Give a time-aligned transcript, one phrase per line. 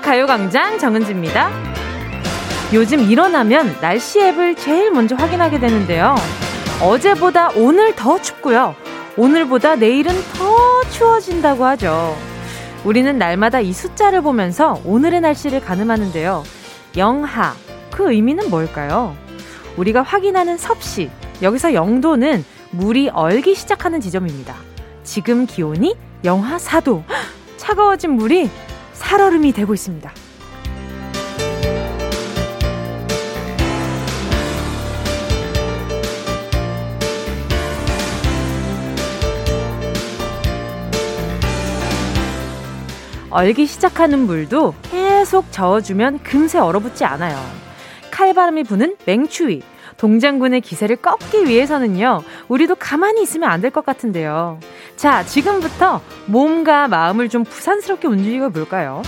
[0.00, 1.50] 가요광장 정은지입니다.
[2.72, 6.14] 요즘 일어나면 날씨 앱을 제일 먼저 확인하게 되는데요.
[6.82, 8.74] 어제보다 오늘 더 춥고요.
[9.16, 12.16] 오늘보다 내일은 더 추워진다고 하죠.
[12.84, 16.42] 우리는 날마다 이 숫자를 보면서 오늘의 날씨를 가늠하는데요.
[16.96, 17.54] 영하,
[17.90, 19.16] 그 의미는 뭘까요?
[19.76, 21.10] 우리가 확인하는 섭씨,
[21.42, 24.54] 여기서 영도는 물이 얼기 시작하는 지점입니다.
[25.04, 27.04] 지금 기온이 영하 4도.
[27.56, 28.50] 차가워진 물이
[28.94, 30.12] 살얼음이 되고 있습니다.
[43.30, 47.36] 얼기 시작하는 물도 계속 저어주면 금세 얼어붙지 않아요.
[48.12, 49.60] 칼바람이 부는 맹추위,
[50.04, 54.60] 동장군의 기세를 꺾기 위해서는요, 우리도 가만히 있으면 안 될 것 같은데요.
[54.96, 59.00] 자, 지금부터 몸과 마음을 좀 부산스럽게 움직여 볼까요?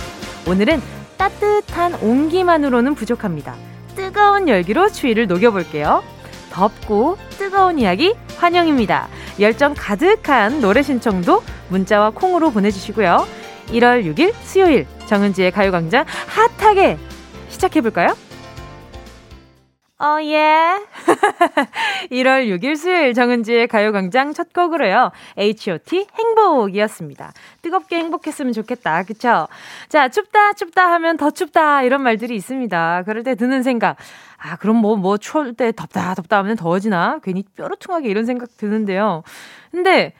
[0.47, 0.81] 오늘은
[1.17, 3.53] 따뜻한 온기만으로는 부족합니다.
[3.95, 6.03] 뜨거운 열기로 추위를 녹여볼게요.
[6.51, 9.07] 덥고 뜨거운 이야기 환영입니다.
[9.39, 13.27] 열정 가득한 노래 신청도 문자와 콩으로 보내주시고요.
[13.67, 16.05] 1월 6일 수요일 정은지의 가요광장
[16.57, 16.97] 핫하게
[17.49, 18.15] 시작해볼까요?
[19.99, 20.77] 어, 예.
[22.11, 25.11] 1월 6일 수요일 정은지의 가요광장 첫 곡으로요.
[25.39, 26.05] H.O.T.
[26.13, 27.33] 행복이었습니다.
[27.63, 29.01] 뜨겁게 행복했으면 좋겠다.
[29.03, 29.47] 그쵸?
[29.89, 31.81] 자, 춥다, 춥다 하면 더 춥다.
[31.81, 33.03] 이런 말들이 있습니다.
[33.05, 33.97] 그럴 때 드는 생각.
[34.37, 37.19] 아, 그럼 뭐, 뭐, 추울 때 덥다, 덥다 하면 더워지나?
[37.23, 39.23] 괜히 뾰루퉁하게 이런 생각 드는데요.
[39.71, 40.13] 근데,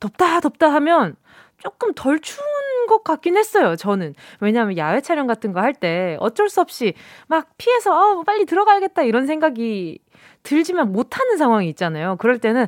[0.00, 1.16] 덥다, 덥다 하면
[1.58, 2.46] 조금 덜 추운
[2.86, 4.14] 것 같긴 했어요, 저는.
[4.40, 6.94] 왜냐하면 야외 촬영 같은 거 할 때 어쩔 수 없이
[7.28, 9.98] 막 피해서, 어, 뭐 빨리 들어가야겠다 이런 생각이
[10.42, 12.16] 들지만 못하는 상황이 있잖아요.
[12.16, 12.66] 그럴 때는,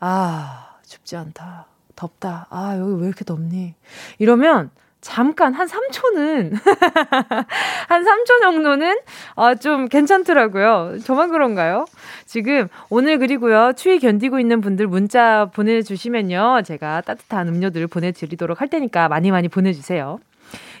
[0.00, 1.66] 아, 춥지 않다.
[1.96, 2.46] 덥다.
[2.50, 3.74] 아, 여기 왜 이렇게 덥니?
[4.18, 4.70] 이러면
[5.02, 6.52] 잠깐 한 3초는
[7.88, 8.98] 한 3초 정도는
[9.34, 10.98] 아, 좀 괜찮더라고요.
[11.04, 11.86] 저만 그런가요?
[12.24, 13.72] 지금 오늘 그리고요.
[13.76, 16.62] 추위 견디고 있는 분들 문자 보내 주시면요.
[16.64, 20.20] 제가 따뜻한 음료들 보내 드리도록 할 테니까 많이 많이 보내 주세요.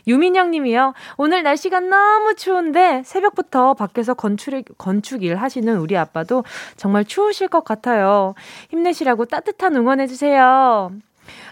[0.06, 0.94] 유민영 님이요.
[1.16, 6.44] 오늘 날씨가 너무 추운데 새벽부터 밖에서 건축, 건축 일 하시는 우리 아빠도
[6.76, 8.34] 정말 추우실 것 같아요.
[8.70, 10.92] 힘내시라고 따뜻한 응원해주세요.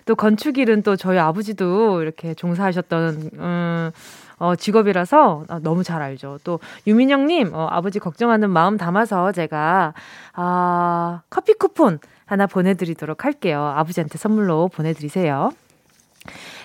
[0.04, 3.90] 또 건축일은 또 저희 아버지도 이렇게 종사하셨던 음,
[4.38, 6.38] 어, 직업이라서 너무 잘 알죠.
[6.44, 9.94] 또 유민영님 어, 아버지 걱정하는 마음 담아서 제가
[10.32, 13.72] 아, 커피 쿠폰 하나 보내드리도록 할게요.
[13.76, 15.50] 아버지한테 선물로 보내드리세요.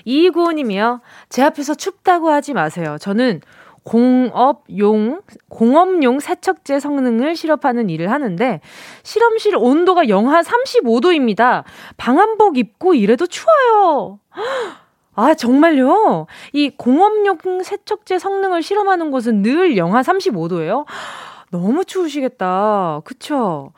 [0.06, 1.01] 이구호님이요.
[1.29, 2.97] 제 앞에서 춥다고 하지 마세요.
[3.00, 3.41] 저는
[3.85, 8.59] 공업용, 공업용 세척제 성능을 실험하는 일을 하는데,
[9.03, 11.63] 실험실 온도가 영하 35도입니다.
[11.95, 14.19] 방한복 입고 이래도 추워요.
[15.13, 16.25] 아, 정말요?
[16.51, 20.85] 이 공업용 세척제 성능을 실험하는 곳은 늘 영하 35도예요?
[21.51, 23.01] 너무 추우시겠다.
[23.06, 23.72] 그쵸?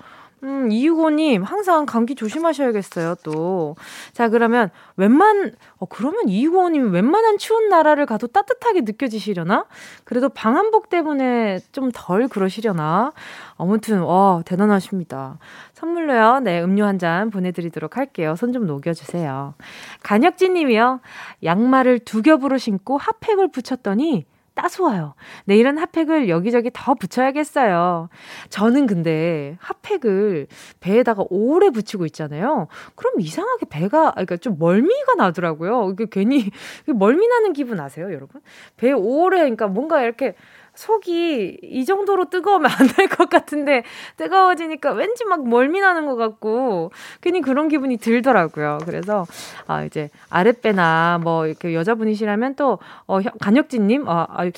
[0.44, 3.76] 음, 이유고님, 항상 감기 조심하셔야겠어요, 또.
[4.14, 9.66] 자, 그러면, 웬만, 어, 그러면 이유고님 웬만한 추운 나라를 가도 따뜻하게 느껴지시려나?
[10.04, 13.14] 그래도 방한복 때문에 좀 덜 그러시려나?
[13.58, 15.40] 아무튼, 와, 대단하십니다.
[15.74, 18.36] 선물로요, 네, 음료 한 잔 보내드리도록 할게요.
[18.36, 19.56] 손 좀 녹여주세요.
[20.04, 21.00] 간혁진 님이요,
[21.44, 24.26] 양말을 두 겹으로 신고 핫팩을 붙였더니,
[24.58, 25.14] 따스워요.
[25.46, 28.10] 내일은 핫팩을 여기저기 더 붙여야겠어요.
[28.50, 30.48] 저는 근데 핫팩을
[30.80, 32.68] 배에다가 오래 붙이고 있잖아요.
[32.96, 35.92] 그럼 이상하게 배가, 그러니까 좀 멀미가 나더라고요.
[35.94, 36.50] 이게 괜히
[36.88, 38.42] 멀미 나는 기분 아세요, 여러분?
[38.78, 40.36] 배에 오래, 그러니까 뭔가 이렇게
[40.78, 43.84] 속이 이 정도로 뜨거우면 안 될 것 같은데
[44.18, 48.80] 뜨거워지니까 왠지 막 멀미 나는 것 같고 괜히 그런 기분이 들더라고요.
[48.86, 49.26] 그래서
[49.66, 54.50] 아 이제 아랫배나 뭐 이렇게 여자분이시라면 또 어, 간혁진님 아, 아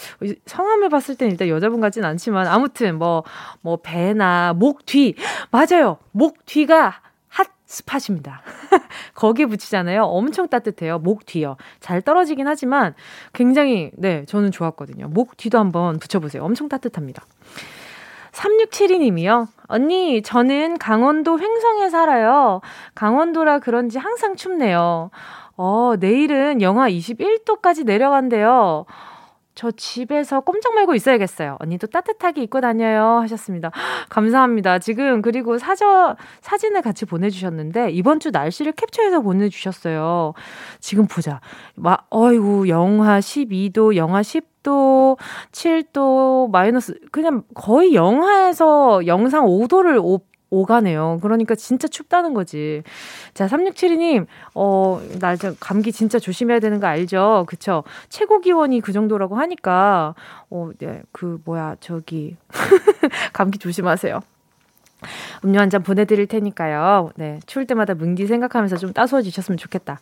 [0.45, 3.23] 성함을 봤을 때는 일단 여자분 같진 않지만 아무튼 뭐뭐
[3.61, 5.15] 뭐 배나 목 뒤
[5.51, 7.01] 맞아요 목 뒤가
[7.69, 8.41] 스팟입니다.
[9.13, 10.03] 거기에 붙이잖아요.
[10.03, 10.97] 엄청 따뜻해요.
[10.97, 11.55] 목 뒤요.
[11.79, 12.95] 잘 떨어지긴 하지만
[13.31, 15.07] 굉장히, 네, 저는 좋았거든요.
[15.07, 16.43] 목 뒤도 한번 붙여보세요.
[16.43, 17.23] 엄청 따뜻합니다.
[18.31, 19.47] 3672님이요.
[19.67, 22.61] 언니, 저는 강원도 횡성에 살아요.
[22.95, 25.11] 강원도라 그런지 항상 춥네요.
[25.55, 28.85] 어, 내일은 영하 21도까지 내려간대요.
[29.55, 31.57] 저 집에서 꼼짝 말고 있어야겠어요.
[31.59, 33.19] 언니도 따뜻하게 입고 다녀요.
[33.23, 33.71] 하셨습니다.
[34.09, 34.79] 감사합니다.
[34.79, 40.33] 지금, 그리고 사저, 사진을 같이 보내주셨는데, 이번 주 날씨를 캡처해서 보내주셨어요.
[40.79, 41.41] 지금 보자.
[41.75, 45.17] 마, 어이구, 영하 12도, 영하 10도,
[45.51, 50.19] 7도, 마이너스, 그냥 거의 영하에서 영상 5도를 오
[50.65, 51.19] 가네요.
[51.21, 52.83] 그러니까 진짜 춥다는 거지.
[53.33, 54.25] 자, 3672님,
[54.55, 57.45] 어, 나 감기 진짜 조심해야 되는 거 알죠?
[57.47, 57.83] 그쵸?
[58.09, 60.15] 최고 기원이 그 정도라고 하니까,
[60.49, 62.35] 어, 네, 그, 뭐야, 저기,
[63.33, 64.21] 감기 조심하세요.
[65.45, 67.11] 음료 한 잔 보내드릴 테니까요.
[67.15, 67.39] 네.
[67.45, 70.01] 추울 때마다 문기 생각하면서 좀 따스워지셨으면 좋겠다.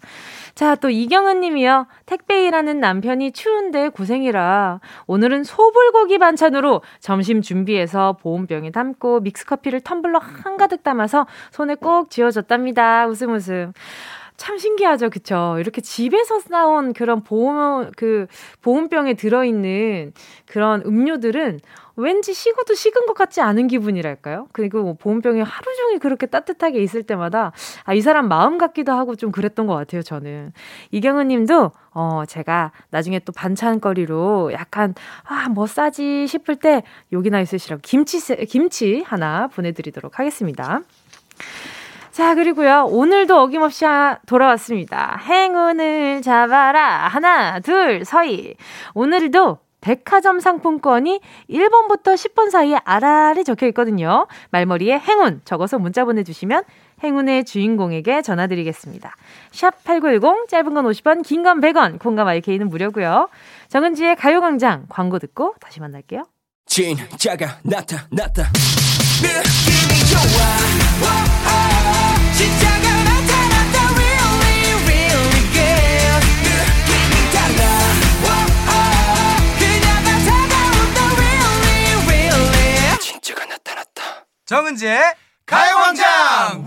[0.57, 1.85] 자, 또 이경은 님이요.
[2.07, 10.81] 택배 일하는 남편이 추운데 고생이라 오늘은 소불고기 반찬으로 점심 준비해서 보온병에 담고 믹스커피를 텀블러 한가득
[10.81, 13.05] 담아서 손에 꼭 쥐어줬답니다.
[13.05, 13.71] 웃음 웃음.
[14.35, 15.57] 참 신기하죠, 그쵸?
[15.59, 18.25] 이렇게 집에서 나온 그런 보온, 그,
[18.63, 20.13] 보온병에 들어있는
[20.47, 21.59] 그런 음료들은
[21.97, 24.47] 왠지 식어도 식은 것 같지 않은 기분이랄까요?
[24.53, 27.51] 그리고 뭐 보온병에 하루 종일 그렇게 따뜻하게 있을 때마다
[27.83, 30.53] 아, 이 사람 마음 같기도 하고 좀 그랬던 것 같아요, 저는.
[30.91, 37.81] 이경은 님도, 어, 제가 나중에 또 반찬거리로 약간, 아, 뭐 싸지 싶을 때 여기나 있으시라고
[37.83, 40.81] 김치, 김치 하나 보내 드리도록 하겠습니다.
[42.11, 42.85] 자, 그리고요.
[42.89, 43.85] 오늘도 어김없이
[44.25, 45.19] 돌아왔습니다.
[45.23, 47.07] 행운을 잡아라.
[47.07, 48.55] 하나, 둘, 서희.
[48.95, 49.59] 오늘도
[49.91, 54.27] 백화점 상품권이 1번부터 10번 사이에 아라리 적혀 있거든요.
[54.49, 56.63] 말머리에 행운 적어서 문자 보내주시면
[57.01, 59.15] 행운의 주인공에게 전화드리겠습니다.
[59.51, 63.29] 샵 8910, 짧은 건 50원, 긴 건 100원, 콩감 IK는 무료고요.
[63.69, 66.23] 정은지의 가요광장 광고 듣고 다시 만날게요.
[66.65, 68.43] 진짜가 나타났다.
[69.21, 71.36] 느낌이 좋아.
[84.47, 84.97] 정은지의
[85.45, 86.65] 가요광장!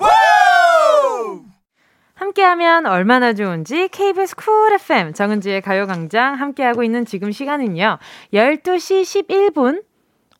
[2.14, 7.98] 함께하면 얼마나 좋은지 KBS 쿨 FM 정은지의 가요광장 함께하고 있는 지금 시간은요
[8.34, 9.82] 12시 11분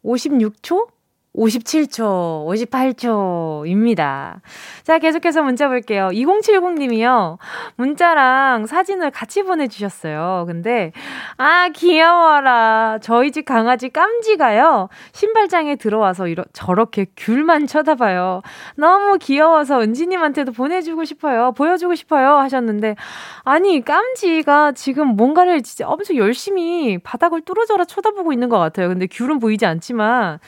[0.05, 0.89] 56초
[1.37, 4.41] 57초, 58초입니다.
[4.83, 6.09] 자, 계속해서 문자 볼게요.
[6.13, 7.39] 2070님이요.
[7.77, 10.45] 문자랑 사진을 같이 보내주셨어요.
[10.49, 10.93] 근데,
[11.37, 12.99] 아, 귀여워라.
[13.01, 14.89] 저희 집 강아지 깜지가요.
[15.13, 18.43] 신발장에 들어와서 이러, 저렇게 귤만 쳐다봐요.
[18.75, 21.53] 너무 귀여워서 은지님한테도 보내주고 싶어요.
[21.53, 22.39] 보여주고 싶어요.
[22.39, 22.97] 하셨는데,
[23.45, 28.89] 아니, 깜지가 지금 뭔가를 진짜 엄청 열심히 바닥을 뚫어져라 쳐다보고 있는 것 같아요.
[28.89, 30.41] 근데 귤은 보이지 않지만,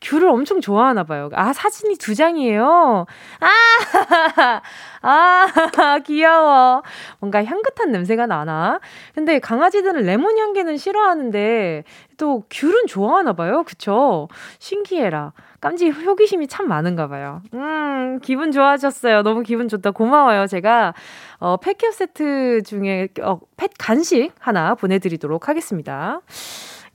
[0.00, 1.28] 귤을 엄청 좋아하나 봐요.
[1.34, 3.06] 아, 사진이 두 장이에요.
[3.40, 3.48] 아,
[5.02, 6.82] 아, 귀여워.
[7.20, 8.80] 뭔가 향긋한 냄새가 나나?
[9.14, 11.84] 근데 강아지들은 레몬 향기는 싫어하는데
[12.16, 13.64] 또 귤은 좋아하나 봐요.
[13.64, 14.28] 그쵸?
[14.58, 15.32] 신기해라.
[15.60, 17.42] 깜지 호기심이 참 많은가 봐요.
[17.54, 19.22] 음, 기분 좋아졌어요.
[19.22, 19.90] 너무 기분 좋다.
[19.90, 20.46] 고마워요.
[20.46, 20.94] 제가,
[21.38, 26.20] 어, 펫캡 세트 중에, 어, 펫 간식 하나 보내드리도록 하겠습니다.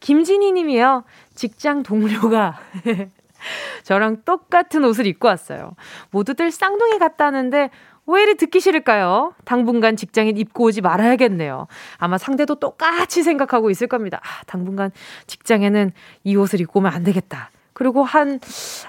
[0.04, 1.06] 김진희 님이요.
[1.34, 2.60] 직장 동료가
[3.84, 5.76] 저랑 똑같은 옷을 입고 왔어요.
[6.12, 7.70] 모두들 쌍둥이 같다는데
[8.06, 9.34] 왜 이리 듣기 싫을까요?
[9.46, 11.68] 당분간 직장에 입고 오지 말아야겠네요.
[12.00, 14.20] 아마 상대도 똑같이 생각하고 있을 겁니다.
[14.22, 14.92] 아, 당분간
[15.28, 15.94] 직장에는
[16.26, 17.50] 이 옷을 입고 오면 안 되겠다.
[17.72, 18.42] 그리고 한,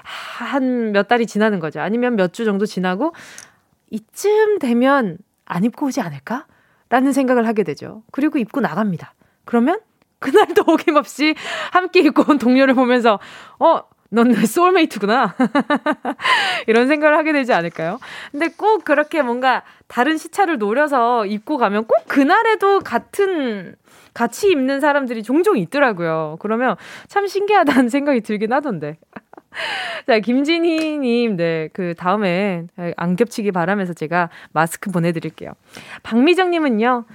[0.03, 1.79] 한 몇 달이 지나는 거죠.
[1.79, 3.13] 아니면 몇 주 정도 지나고
[3.89, 6.45] 이쯤 되면 안 입고 오지 않을까?
[6.89, 8.03] 라는 생각을 하게 되죠.
[8.11, 9.13] 그리고 입고 나갑니다.
[9.45, 9.79] 그러면
[10.31, 11.35] 그날도 어김없이
[11.71, 13.19] 함께 입고 온 동료를 보면서,
[13.59, 15.35] 어, 넌내 소울메이트구나.
[16.67, 17.99] 이런 생각을 하게 되지 않을까요?
[18.31, 23.75] 근데 꼭 그렇게 뭔가 다른 시차를 노려서 입고 가면 꼭 그날에도 같은,
[24.13, 26.37] 같이 입는 사람들이 종종 있더라고요.
[26.39, 26.75] 그러면
[27.07, 28.97] 참 신기하다는 생각이 들긴 하던데.
[30.07, 32.67] 자, 김진희님, 네, 그 다음에
[32.97, 35.53] 안 겹치기 바라면서 제가 마스크 보내드릴게요.
[36.03, 37.05] 박미정님은요,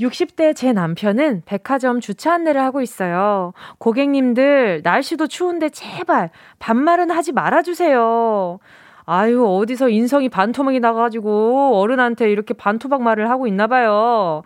[0.00, 3.52] 60대 제 남편은 백화점 주차 안내를 하고 있어요.
[3.78, 8.58] 고객님들, 날씨도 추운데 제발 반말은 하지 말아주세요.
[9.04, 14.42] 아유, 어디서 인성이 반토막이 나가지고 어른한테 이렇게 반토막 말을 하고 있나 봐요.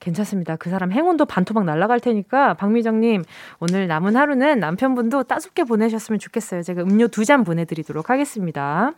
[0.00, 0.56] 괜찮습니다.
[0.56, 3.22] 그 사람 행운도 반토막 날라갈 테니까 박미정님
[3.60, 6.62] 오늘 남은 하루는 남편분도 따숩게 보내셨으면 좋겠어요.
[6.62, 8.92] 제가 음료 두 잔 보내드리도록 하겠습니다.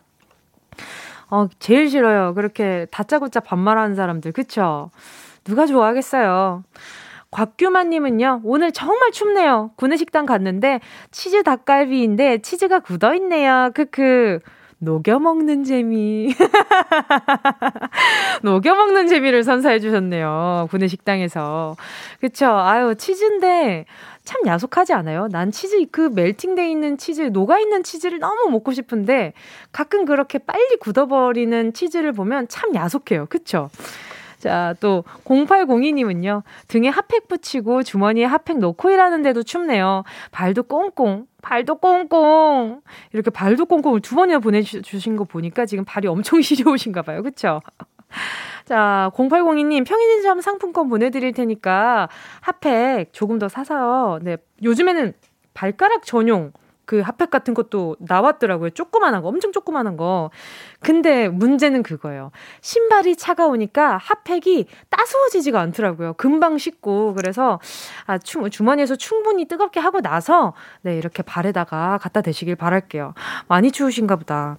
[1.31, 2.33] 어, 제일 싫어요.
[2.33, 4.89] 그렇게 다짜고짜 반말하는 사람들, 그쵸?
[5.49, 6.63] 누가 좋아하겠어요.
[7.31, 9.71] 곽규만님은요, 오늘 정말 춥네요.
[9.75, 10.79] 구내식당 갔는데,
[11.11, 13.71] 치즈 닭갈비인데, 치즈가 굳어있네요.
[13.73, 14.39] 크크.
[14.81, 16.33] 녹여먹는 재미.
[18.43, 20.67] 녹여먹는 재미를 선사해 주셨네요.
[20.71, 21.75] 구내식당에서.
[22.21, 22.47] 그쵸.
[22.47, 23.85] 아유, 치즈인데,
[24.23, 25.27] 참 야속하지 않아요?
[25.31, 29.33] 난 치즈, 그 멜팅돼 있는 치즈, 녹아있는 치즈를 너무 먹고 싶은데,
[29.71, 33.25] 가끔 그렇게 빨리 굳어버리는 치즈를 보면 참 야속해요.
[33.29, 33.69] 그쵸?
[34.39, 36.43] 자, 또 0802님은요.
[36.67, 40.03] 등에 핫팩 붙이고 주머니에 핫팩 넣고 일하는데도 춥네요.
[40.31, 42.81] 발도 꽁꽁, 발도 꽁꽁.
[43.13, 47.21] 이렇게 발도 꽁꽁을 두 번이나 보내주신 거 보니까 지금 발이 엄청 시려우신가 봐요.
[47.21, 47.61] 그쵸?
[48.65, 52.07] 자, 0802님, 평인점 상품권 보내드릴 테니까
[52.41, 55.13] 핫팩 조금 더 사서, 네, 요즘에는
[55.53, 56.53] 발가락 전용
[56.89, 58.71] 그 핫팩 같은 것도 나왔더라고요.
[58.71, 60.31] 조그만한 거, 엄청 조그만한 거.
[60.79, 62.31] 근데 문제는 그거예요.
[62.61, 66.13] 신발이 차가우니까 핫팩이 따스워지지가 않더라고요.
[66.13, 67.13] 금방 식고.
[67.13, 67.59] 그래서
[68.07, 73.13] 아, 주, 주머니에서 충분히 뜨겁게 하고 나서 네, 이렇게 발에다가 갖다 대시길 바랄게요.
[73.47, 74.57] 많이 추우신가 보다.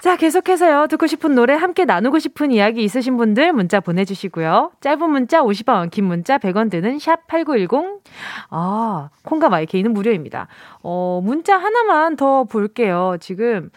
[0.00, 0.86] 자, 계속해서요.
[0.86, 4.72] 듣고 싶은 노래, 함께 나누고 싶은 이야기 있으신 분들 문자 보내주시고요.
[4.80, 8.00] 짧은 문자 50원, 긴 문자 100원 드는 샵8910.
[8.48, 10.48] 아, 콩과 마이케이는 무료입니다.
[10.82, 13.16] 어, 문자 하나만 더 볼게요.
[13.20, 13.70] 지금.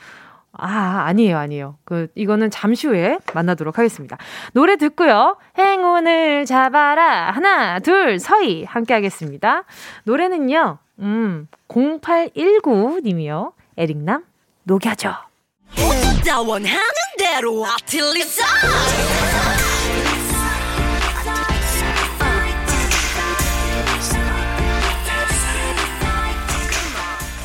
[0.53, 1.75] 아, 아니에요, 아니에요.
[1.83, 4.17] 그, 이거는 잠시 후에 만나도록 하겠습니다.
[4.53, 5.35] 노래 듣고요.
[5.57, 7.31] 행운을 잡아라.
[7.31, 8.63] 하나, 둘, 서희.
[8.63, 9.65] 함께 하겠습니다.
[10.05, 13.51] 노래는요, 음, 0819님이요.
[13.75, 14.23] 에릭남,
[14.63, 15.32] 녹여줘.
[15.75, 16.79] 다 원하는
[17.17, 18.43] 대로 아틀리사.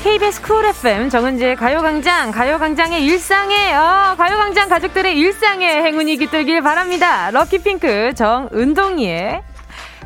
[0.02, 7.30] KBS 쿨 FM 정은지의 가요광장 가요광장의 일상에 어, 가요광장 가족들의 일상에 행운이 깃들길 바랍니다.
[7.30, 9.42] 럭키핑크 정은동이의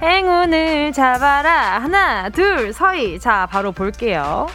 [0.03, 1.79] 행운을 잡아라.
[1.81, 3.21] 하나 둘 서희.
[3.21, 4.49] 자 바로 볼게요.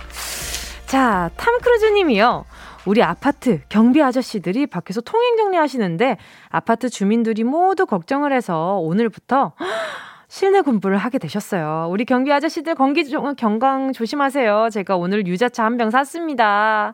[0.86, 2.46] 자 탐크루즈님이요
[2.88, 6.16] 우리 아파트 경비 아저씨들이 밖에서 통행 정리하시는데
[6.48, 9.52] 아파트 주민들이 모두 걱정을 해서 오늘부터
[10.30, 11.88] 실내 근무를 하게 되셨어요.
[11.90, 13.04] 우리 경비 아저씨들 건기
[13.38, 14.70] 건강 조심하세요.
[14.72, 16.94] 제가 오늘 유자차 한 병 샀습니다.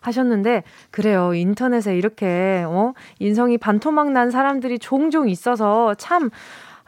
[0.00, 1.34] 하셨는데 그래요.
[1.34, 6.30] 인터넷에 이렇게 어 인성이 반토막 난 사람들이 종종 있어서 참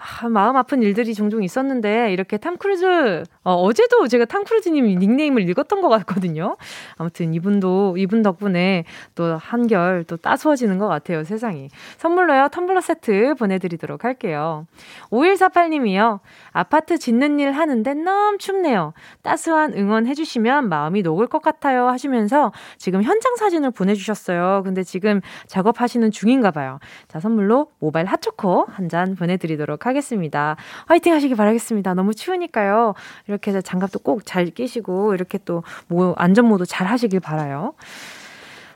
[0.05, 5.49] 아, 마음 아픈 일들이 종종 있었는데 이렇게 탐 크루즈 어, 어제도 제가 탐 크루즈님 닉네임을
[5.49, 6.57] 읽었던 것 같거든요.
[6.97, 8.85] 아무튼 이분도 이분 덕분에
[9.15, 11.69] 또 한결 또 따스워지는 것 같아요 세상이.
[11.97, 14.67] 선물로요 텀블러 세트 보내드리도록 할게요.
[15.11, 16.21] 5148님이요.
[16.53, 18.93] 아파트 짓는 일 하는데 너무 춥네요.
[19.23, 24.63] 따스한 응원 해주시면 마음이 녹을 것 같아요 하시면서 지금 현장 사진을 보내주셨어요.
[24.65, 26.79] 근데 지금 작업하시는 중인가 봐요.
[27.09, 29.94] 자 선물로 모바일 핫초코 한 잔 보내드리도록 하겠습니다.
[29.95, 30.57] 하겠습니다.
[30.87, 31.95] 화이팅 하시기 바라겠습니다.
[31.95, 32.95] 너무 추우니까요.
[33.29, 37.75] 이렇게 해서 장갑도 꼭 잘 끼시고 이렇게 또 뭐 안전모도 잘 하시길 바라요.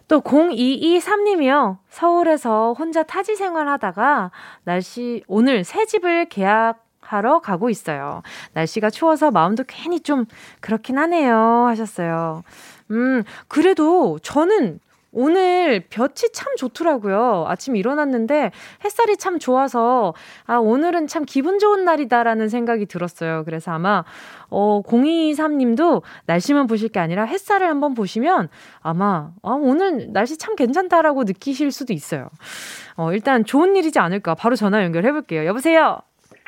[0.08, 1.78] 또 0223님이요.
[1.90, 4.30] 서울에서 혼자 타지 생활하다가
[4.64, 8.22] 날씨 오늘 새 집을 계약 하러 가고 있어요.
[8.52, 10.26] 날씨가 추워서 마음도 괜히 좀
[10.60, 11.66] 그렇긴 하네요.
[11.68, 12.42] 하셨어요.
[12.90, 14.80] 음, 그래도 저는
[15.12, 17.46] 오늘 볕이 참 좋더라고요.
[17.48, 18.50] 아침 일어났는데
[18.84, 20.14] 햇살이 참 좋아서
[20.46, 23.44] 아 오늘은 참 기분 좋은 날이다라는 생각이 들었어요.
[23.44, 24.04] 그래서 아마
[24.50, 28.48] 어 023님도 날씨만 보실 게 아니라 햇살을 한번 보시면
[28.80, 32.28] 아마 아 오늘 날씨 참 괜찮다라고 느끼실 수도 있어요.
[32.96, 35.46] 어 일단 좋은 일이지 않을까 바로 전화 연결해 볼게요.
[35.46, 35.98] 여보세요.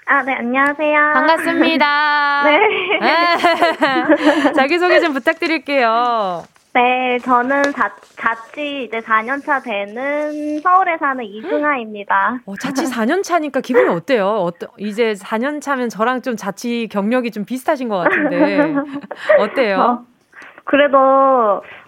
[0.07, 1.13] 아, 네, 안녕하세요.
[1.15, 2.43] 반갑습니다.
[2.51, 2.59] 네.
[3.01, 4.53] 네.
[4.55, 6.43] 자기소개 좀 부탁드릴게요.
[6.73, 12.41] 네, 저는 자, 자취 이제 4년차 되는 서울에 사는 이승아입니다.
[12.47, 14.27] 어, 자취 4년 차니까 기분이 어때요?
[14.27, 18.73] 어떠, 이제 4년 차면 저랑 좀 자취 경력이 좀 비슷하신 것 같은데
[19.41, 19.81] 어때요?
[19.81, 20.05] 어,
[20.65, 20.99] 그래도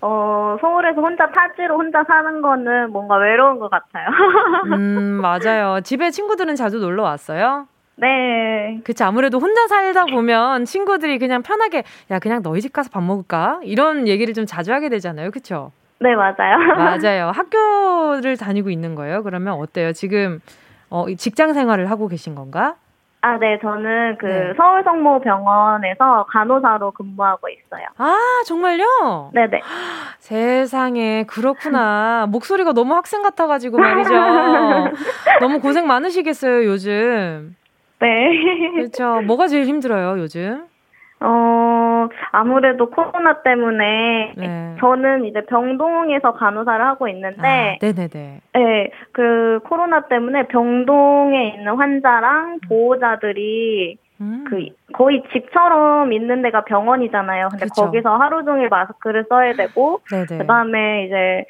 [0.00, 4.08] 어, 서울에서 혼자 타지로 혼자 사는 거는 뭔가 외로운 것 같아요.
[4.72, 5.80] 음, 맞아요.
[5.82, 7.68] 집에 친구들은 자주 놀러 왔어요?
[7.96, 8.80] 네.
[8.84, 9.04] 그치.
[9.04, 13.60] 아무래도 혼자 살다 보면 친구들이 그냥 편하게, 야, 그냥 너희 집 가서 밥 먹을까?
[13.62, 15.30] 이런 얘기를 좀 자주 하게 되잖아요.
[15.30, 15.72] 그쵸?
[16.00, 16.58] 네, 맞아요.
[16.76, 17.30] 맞아요.
[17.30, 19.22] 학교를 다니고 있는 거예요?
[19.22, 19.92] 그러면 어때요?
[19.92, 20.40] 지금,
[20.90, 22.74] 어, 직장 생활을 하고 계신 건가?
[23.24, 24.52] 아, 네, 저는 그 네.
[24.56, 27.86] 서울성모병원에서 간호사로 근무하고 있어요.
[27.98, 29.30] 아, 정말요?
[29.32, 29.60] 네네.
[30.18, 32.26] 세상에, 그렇구나.
[32.28, 34.10] 목소리가 너무 학생 같아가지고 말이죠.
[35.40, 37.54] 너무 고생 많으시겠어요, 요즘.
[38.02, 38.72] 네.
[38.74, 39.22] 그렇죠.
[39.22, 40.66] 뭐가 제일 힘들어요, 요즘?
[41.20, 44.76] 어, 아무래도 코로나 때문에 네.
[44.80, 48.40] 저는 이제 병동에서 간호사를 하고 있는데 아, 네네네.
[48.54, 54.44] 네, 그 코로나 때문에 병동에 있는 환자랑 보호자들이 음.
[54.48, 57.50] 그 거의 집처럼 있는 데가 병원이잖아요.
[57.50, 57.86] 근데 그쵸.
[57.86, 60.38] 거기서 하루 종일 마스크를 써야 되고 네네.
[60.38, 61.44] 그다음에 이제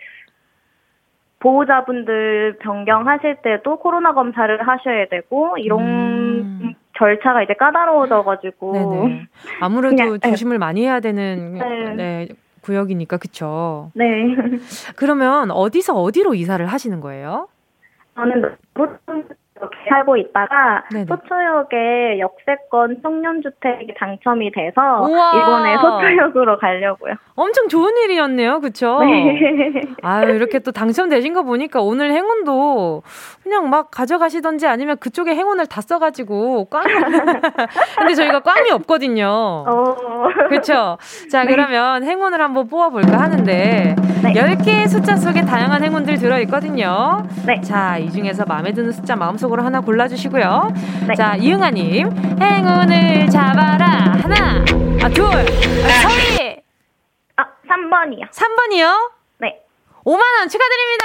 [1.43, 6.75] 보호자분들 변경하실 때도 코로나 검사를 하셔야 되고 이런 음.
[6.97, 9.27] 절차가 이제 까다로워져가지고 네네.
[9.61, 10.31] 아무래도 그냥, 네.
[10.31, 10.59] 조심을 네.
[10.59, 11.95] 많이 해야 되는 네.
[11.95, 12.29] 네.
[12.61, 13.91] 구역이니까 그쵸?
[13.95, 14.05] 네.
[14.95, 17.49] 그러면 어디서 어디로 이사를 하시는 거예요?
[18.15, 18.57] 저는
[19.89, 21.07] 살고 있다가 네네.
[21.07, 25.33] 서초역에 역세권 청년주택이 당첨이 돼서 우와.
[25.37, 27.15] 이번에 서초역으로 가려고요.
[27.35, 28.99] 엄청 좋은 일이었네요, 그쵸?
[29.05, 29.83] 네.
[30.03, 33.03] 아유, 이렇게 또 당첨되신 거 보니까 오늘 행운도
[33.43, 36.83] 그냥 막 가져가시던지 아니면 그쪽에 행운을 다 써가지고 꽝.
[37.99, 39.27] 근데 저희가 꽝이 없거든요.
[39.27, 39.95] 어.
[40.49, 40.99] 그쵸?
[41.31, 41.51] 자, 네.
[41.51, 44.33] 그러면 행운을 한번 뽑아볼까 하는데 네.
[44.33, 47.23] 10개의 숫자 속에 다양한 행운들 들어있거든요.
[47.47, 47.61] 네.
[47.61, 50.73] 자, 이 중에서 마음에 드는 숫자 마음속 으로 하나 골라주시고요.
[51.09, 51.15] 네.
[51.15, 54.15] 자, 이응아님, 행운을 잡아라.
[54.23, 54.65] 하나,
[55.03, 56.57] 아, 둘, 아, 서희!
[57.37, 58.31] 아, 3번이요.
[58.31, 59.11] 3번이요?
[59.41, 59.61] 네.
[60.07, 61.05] 5만원 축하드립니다!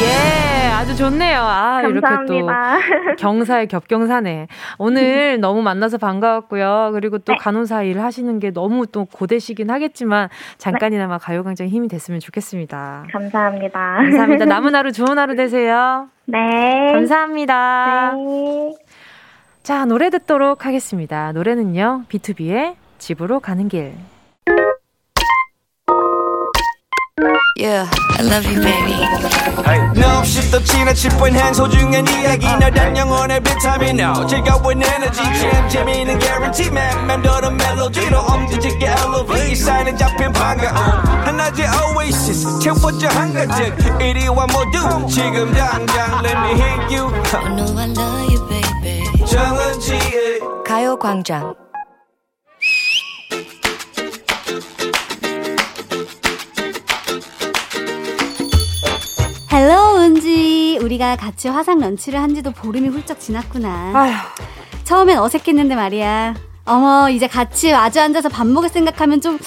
[0.00, 1.38] 예, 아주 좋네요.
[1.40, 2.08] 아, 감사합니다.
[2.08, 4.48] 이렇게 또 경사에 겹경사네.
[4.78, 6.90] 오늘 너무 만나서 반가웠고요.
[6.94, 7.38] 그리고 또 네.
[7.38, 11.24] 간호사 일 하시는 게 너무 또 고되시긴 하겠지만 잠깐이나마 네.
[11.24, 13.04] 가요광장 힘이 됐으면 좋겠습니다.
[13.12, 13.96] 감사합니다.
[13.96, 14.44] 감사합니다.
[14.46, 16.08] 남은 하루 좋은 하루 되세요.
[16.24, 16.92] 네.
[16.92, 18.12] 감사합니다.
[18.16, 18.74] 네.
[19.62, 21.32] 자, 노래 듣도록 하겠습니다.
[21.32, 23.92] 노래는요, B2B의 집으로 가는 길.
[27.62, 27.86] Yeah,
[28.18, 28.98] I love you, baby.
[29.94, 32.44] No, 없이 또 지나칠 뻔한 소중한 이야기.
[32.58, 34.00] 너란 영혼의 비타민.
[34.00, 35.22] O 즐거운 에너지.
[35.22, 37.06] 참 재미있는 guarantee man.
[37.06, 39.54] 맘대로 멜로디로 엄지짓게 elevate.
[39.54, 40.74] 사인은 잡힌 반가움.
[41.24, 42.58] 하나의 oasis.
[42.58, 47.14] 채워져 한가득 이리와 모두 지금 당장 let me hit you.
[47.32, 49.24] I know I love you, baby.
[49.24, 51.54] 정은지의 가요광장
[59.52, 60.78] Hello 은지.
[60.80, 63.92] 우리가 같이 화상 lunch를 한 지도 보름이 훌쩍 지났구나.
[63.94, 64.12] 아휴.
[64.84, 69.38] 처음엔 어색했는데 말이야 어머 이제 같이 마주 앉아서 밥 먹을 생각하면 좀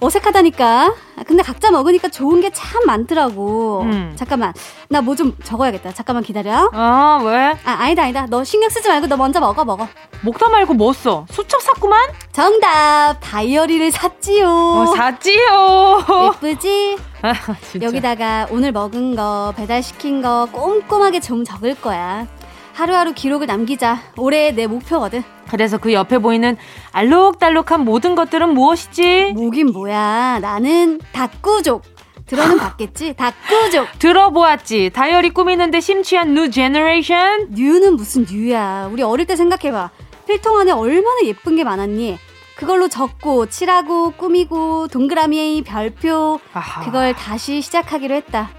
[0.00, 0.94] 어색하다니까
[1.26, 4.12] 근데 각자 먹으니까 좋은 게 참 많더라고 음.
[4.16, 4.52] 잠깐만
[4.88, 7.56] 나 뭐 좀 적어야겠다 잠깐만 기다려 아 왜?
[7.64, 9.88] 아 아니다 아니다 너 신경 쓰지 말고 너 먼저 먹어 먹어
[10.22, 11.26] 먹다 말고 뭐 써?
[11.30, 12.08] 수첩 샀구만?
[12.32, 16.04] 정답 다이어리를 샀지요 어, 샀지요
[16.34, 16.98] 예쁘지?
[17.22, 17.34] 아,
[17.82, 22.26] 여기다가 오늘 먹은 거, 배달시킨 거 꼼꼼하게 좀 적을 거야.
[22.72, 23.98] 하루하루 기록을 남기자.
[24.16, 25.22] 올해 내 목표거든.
[25.50, 26.56] 그래서 그 옆에 보이는
[26.92, 29.32] 알록달록한 모든 것들은 무엇이지?
[29.34, 30.38] 뭐긴 뭐야.
[30.40, 31.82] 나는 다꾸족.
[32.26, 33.14] 들어는 봤겠지?
[33.14, 33.98] 다꾸족.
[33.98, 34.90] 들어보았지.
[34.94, 37.48] 다이어리 꾸미는데 심취한 new generation?
[37.50, 38.88] new는 무슨 new야.
[38.92, 39.90] 우리 어릴 때 생각해봐.
[40.28, 42.18] 필통 안에 얼마나 예쁜 게 많았니?
[42.54, 46.38] 그걸로 적고 칠하고 꾸미고 동그라미 별표.
[46.84, 48.50] 그걸 다시 시작하기로 했다.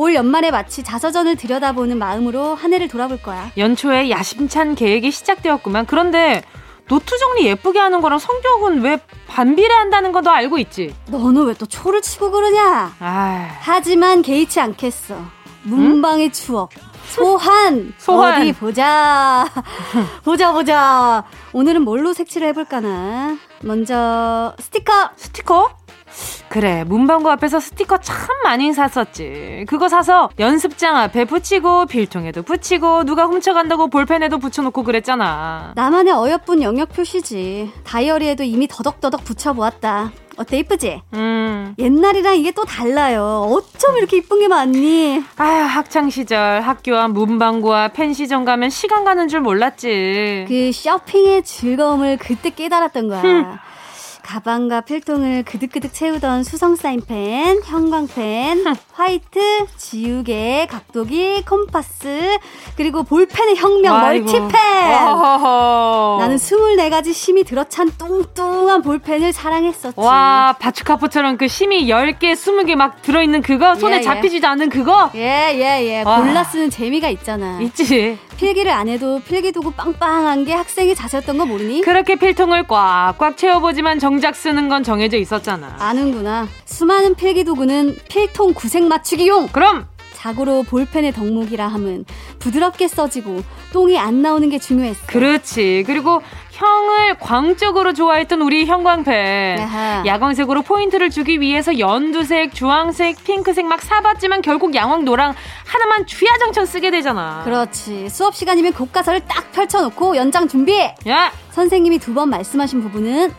[0.00, 3.50] 올 연말에 마치 자서전을 들여다보는 마음으로 한 해를 돌아볼 거야.
[3.58, 5.84] 연초에 야심찬 계획이 시작되었구만.
[5.84, 6.42] 그런데
[6.88, 10.94] 노트 정리 예쁘게 하는 거랑 성적은 왜 반비례 한다는 거 너 알고 있지?
[11.08, 12.94] 너는 왜 또 초를 치고 그러냐?
[12.98, 13.46] 아이.
[13.60, 15.18] 하지만 개의치 않겠어.
[15.64, 16.32] 문방의 응?
[16.32, 16.70] 추억.
[17.06, 17.92] 소환.
[17.98, 18.40] 소환.
[18.40, 19.46] 어디 보자.
[20.24, 21.24] 보자 보자.
[21.52, 23.36] 오늘은 뭘로 색칠을 해볼까나.
[23.60, 25.10] 먼저 스티커.
[25.16, 25.68] 스티커?
[26.48, 33.26] 그래 문방구 앞에서 스티커 참 많이 샀었지 그거 사서 연습장 앞에 붙이고 빌통에도 붙이고 누가
[33.26, 41.02] 훔쳐간다고 볼펜에도 붙여놓고 그랬잖아 나만의 어여쁜 영역 표시지 다이어리에도 이미 더덕더덕 붙여보았다 어때 이쁘지?
[41.12, 41.74] 음.
[41.78, 43.46] 옛날이랑 이게 또 달라요.
[43.50, 45.22] 어쩜 이렇게 이쁜 게 많니?
[45.36, 50.46] 아휴 학창 시절 학교 와 문방구와 펜시점 가면 시간 가는 줄 몰랐지.
[50.48, 53.20] 그 쇼핑의 즐거움을 그때 깨달았던 거야.
[53.20, 53.58] 흠.
[54.30, 58.64] 가방과 필통을 그득그득 채우던 수성 사인펜, 형광펜,
[58.94, 62.38] 화이트, 지우개, 각도기, 컴파스,
[62.76, 64.26] 그리고 볼펜의 혁명, 아이고.
[64.26, 64.54] 멀티펜!
[64.94, 66.18] 어허허.
[66.20, 69.98] 나는 24가지 심이 들어찬 뚱뚱한 볼펜을 사랑했었지.
[69.98, 73.74] 와, 바주카포처럼 그 심이 10개, 20개 막 들어 있는 그거?
[73.74, 74.02] 손에 예, 예.
[74.02, 74.50] 잡히지도 예.
[74.52, 75.10] 않는 그거?
[75.16, 76.02] 예, 예, 예.
[76.02, 76.22] 와.
[76.22, 77.60] 골라 쓰는 재미가 있잖아.
[77.62, 78.16] 있지.
[78.36, 81.82] 필기를 안 해도 필기 도구 빵빵한 게 학생의 자세였던 거 모르니?
[81.82, 85.76] 그렇게 필통을 꽉꽉 채워보지만 정작 쓰는 건 정해져 있었잖아.
[85.78, 86.46] 아는구나.
[86.64, 89.48] 수많은 필기 도구는 필통 구색 맞추기용!
[89.48, 89.86] 그럼!
[90.14, 92.04] 자고로 볼펜의 덕목이라 함은
[92.40, 93.40] 부드럽게 써지고
[93.72, 95.06] 똥이 안 나오는 게 중요했어.
[95.06, 95.84] 그렇지.
[95.86, 99.60] 그리고 형을 광적으로 좋아했던 우리 형광펜.
[100.04, 105.34] 야광색으로 포인트를 주기 위해서 연두색, 주황색, 핑크색 막 사봤지만 결국 양황, 노랑
[105.66, 107.40] 하나만 주야장천 쓰게 되잖아.
[107.44, 108.10] 그렇지.
[108.10, 110.94] 수업 시간이면 교과서를 딱 펼쳐놓고 연장 준비해.
[111.08, 111.32] 야.
[111.52, 113.32] 선생님이 두 번 말씀하신 부분은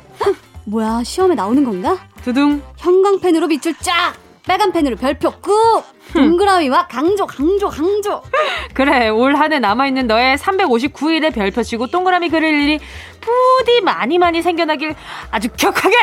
[0.66, 1.98] 뭐야 시험에 나오는 건가?
[2.24, 2.62] 두둥.
[2.78, 4.14] 형광펜으로 밑줄 쫙.
[4.46, 5.84] 빨간 펜으로 별표 꾹!
[6.14, 8.22] 동그라미와 강조, 강조, 강조!
[8.74, 12.80] 그래, 올 한 해 남아있는 너의 359일의 별표 치고 동그라미 그릴 일이
[13.22, 14.96] 부디 많이 많이 생겨나길
[15.30, 15.96] 아주 격하게!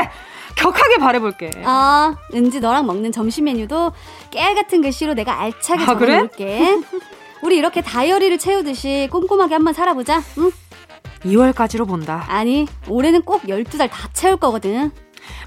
[0.57, 1.51] 격하게 바래볼게.
[1.65, 3.93] 아, 은지 너랑 먹는 점심 메뉴도
[4.31, 6.37] 깨알 같은 글씨로 내가 알차게 아, 적어놓을게.
[6.37, 6.81] 그래?
[7.43, 10.51] 우리 이렇게 다이어리를 채우듯이 꼼꼼하게 한번 살아보자, 응?
[11.25, 12.25] 2월까지로 본다.
[12.29, 14.91] 아니, 올해는 꼭 12달 다 채울 거거든.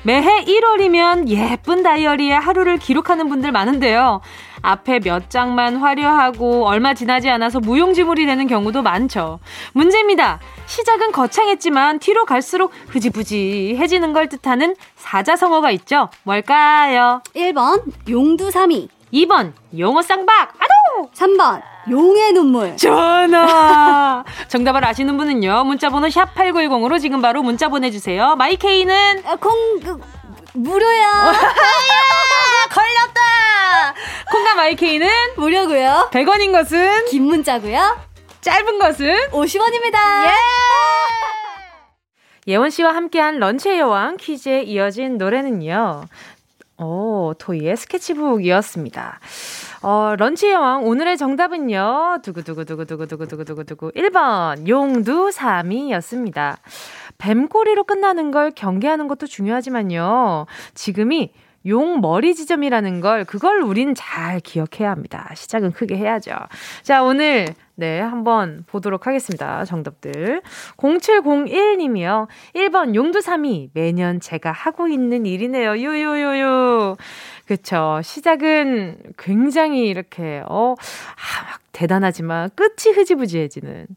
[0.04, 4.22] 매해 1월이면 예쁜 다이어리에 하루를 기록하는 분들 많은데요.
[4.62, 9.40] 앞에 몇 장만 화려하고 얼마 지나지 않아서 무용지물이 되는 경우도 많죠.
[9.74, 10.40] 문제입니다.
[10.68, 16.10] 시작은 거창했지만 뒤로 갈수록 흐지부지해지는 걸 뜻하는 사자성어가 있죠.
[16.24, 17.22] 뭘까요?
[17.36, 22.78] 1번 용두삼이 2번 용어 쌍박 아도 3번 용의 눈물.
[22.78, 24.24] 전화.
[24.48, 28.36] 정답을 아시는 분은요 문자번호 샵 8910으로 지금 바로 문자 보내주세요.
[28.36, 29.24] 마이케이는?
[29.26, 30.00] 아, 콩 그,
[30.54, 31.32] 무료야
[32.72, 33.94] 걸렸다.
[34.32, 35.08] 콩과 마이케이는?
[35.38, 36.10] 무료고요.
[36.12, 37.06] 100원인 것은?
[37.06, 37.98] 긴 문자고요.
[38.42, 39.30] 짧은 것은?
[39.32, 40.26] 50원입니다.
[40.26, 40.32] 예!
[42.48, 46.06] 예원 씨와 함께한 런치의 여왕 퀴즈에 이어진 노래는요.
[46.78, 49.20] 오, 토이의 스케치북이었습니다.
[49.84, 52.20] 어, 런치 여왕, 오늘의 정답은요.
[52.22, 53.92] 두구두구두구두구두구두구두구.
[53.96, 56.58] 1번, 용두삼이였습니다.
[57.18, 60.46] 뱀꼬리로 끝나는 걸 경계하는 것도 중요하지만요.
[60.76, 61.34] 지금이
[61.66, 65.30] 용 머리 지점이라는 걸 그걸 우린 잘 기억해야 합니다.
[65.36, 66.32] 시작은 크게 해야죠.
[66.84, 69.66] 자, 오늘 네, 한번 보도록 하겠습니다.
[69.66, 70.42] 정답들.
[70.78, 72.28] 0701 님이요.
[72.54, 75.78] 1번 용두삼이 매년 제가 하고 있는 일이네요.
[75.78, 76.96] 유유유유.
[77.52, 78.00] 그쵸.
[78.02, 83.88] 시작은 굉장히 이렇게, 어, 아, 막 대단하지만 끝이 흐지부지해지는.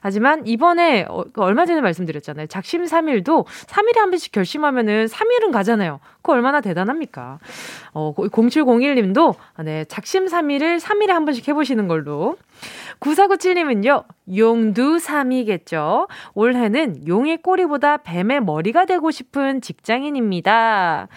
[0.00, 2.46] 하지만 이번에 어, 그 얼마 전에 말씀드렸잖아요.
[2.46, 5.98] 작심 3일도 3일에 한 번씩 결심하면은 3일은 가잖아요.
[6.18, 7.40] 그거 얼마나 대단합니까?
[7.94, 12.36] 어, 0701 님도 네, 작심 3일을 3일에 한 번씩 해 보시는 걸로.
[13.00, 14.04] 9497님은요,
[14.36, 16.06] 용두삼이겠죠.
[16.34, 21.08] 올해는 용의 꼬리보다 뱀의 머리가 되고 싶은 직장인입니다.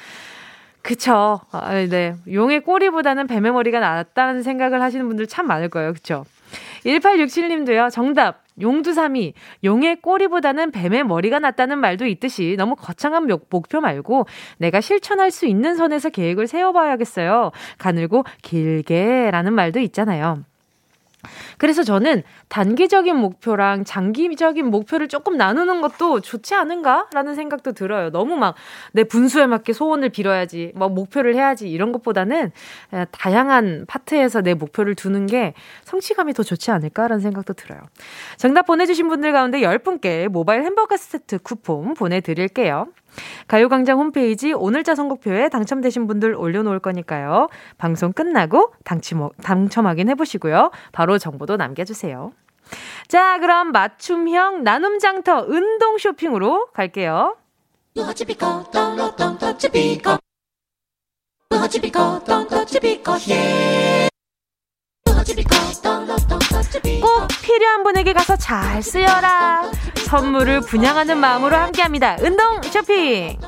[0.84, 1.40] 그쵸.
[1.52, 2.16] 아, 네.
[2.32, 5.94] 용의 꼬리보다는 뱀의 머리가 낫다는 생각을 하시는 분들 참 많을 거예요.
[5.94, 6.26] 그쵸.
[6.86, 8.44] 1867님도요, 정답.
[8.62, 14.28] 용두삼이 용의 꼬리보다는 뱀의 머리가 낫다는 말도 있듯이 너무 거창한 목표 말고
[14.60, 17.52] 내가 실천할 수 있는 선에서 계획을 세워봐야겠어요.
[17.80, 20.44] 가늘고 길게 라는 말도 있잖아요.
[21.58, 28.10] 그래서 저는 단기적인 목표랑 장기적인 목표를 조금 나누는 것도 좋지 않은가라는 생각도 들어요.
[28.10, 28.56] 너무 막
[28.92, 32.52] 내 분수에 맞게 소원을 빌어야지, 뭐 목표를 해야지 이런 것보다는
[33.12, 37.80] 다양한 파트에서 내 목표를 두는 게 성취감이 더 좋지 않을까라는 생각도 들어요.
[38.38, 42.88] 정답 보내주신 분들 가운데 10분께 모바일 햄버거 세트 쿠폰 보내드릴게요.
[43.48, 47.48] 가요광장 홈페이지 오늘자 선곡표에 당첨되신 분들 올려놓을 거니까요.
[47.78, 50.72] 방송 끝나고 당첨, 당첨 확인해보시고요.
[50.92, 52.32] 바로 정보도 남겨주세요.
[53.08, 57.36] 자, 그럼 맞춤형 나눔 장터 운동 쇼핑으로 갈게요.
[67.02, 69.72] 꼭 필요한 분에게 가서 잘 쓰여라.
[70.08, 72.18] 선물을 분양하는 마음으로 함께합니다.
[72.22, 73.40] 운동 쇼핑.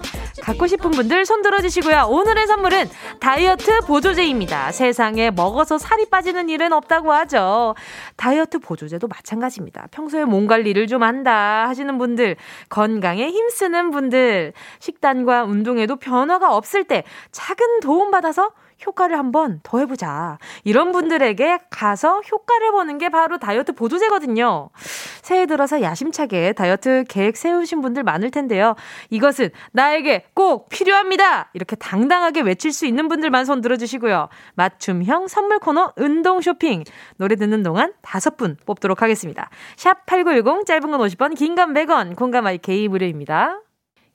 [0.42, 2.08] 갖고 싶은 분들 손 들어주시고요.
[2.10, 4.72] 오늘의 선물은 다이어트 보조제입니다.
[4.72, 7.76] 세상에 먹어서 살이 빠지는 일은 없다고 하죠.
[8.16, 9.88] 다이어트 보조제도 마찬가지입니다.
[9.92, 12.36] 평소에 몸 관리를 좀 한다 하시는 분들,
[12.70, 18.52] 건강에 힘쓰는 분들, 식단과 운동에도 변화가 없을 때 작은 도움 받아서
[18.86, 20.38] 효과를 한번 더 해보자.
[20.64, 24.70] 이런 분들에게 가서 효과를 보는 게 바로 다이어트 보조제거든요.
[25.22, 28.76] 새해 들어서 야심차게 다이어트 계획 세우신 분들 많을 텐데요.
[29.10, 31.50] 이것은 나에게 꼭 필요합니다!
[31.54, 34.30] 이렇게 당당하게 외칠 수 있는 분들만 손 들어주시고요.
[34.56, 36.84] 맞춤형 선물 코너 운동 쇼핑.
[37.18, 39.50] 노래 듣는 동안 다섯 분 뽑도록 하겠습니다.
[39.78, 43.65] 샵 8910 짧은 건 50원, 긴 건 100원, 공감 IK 무료입니다.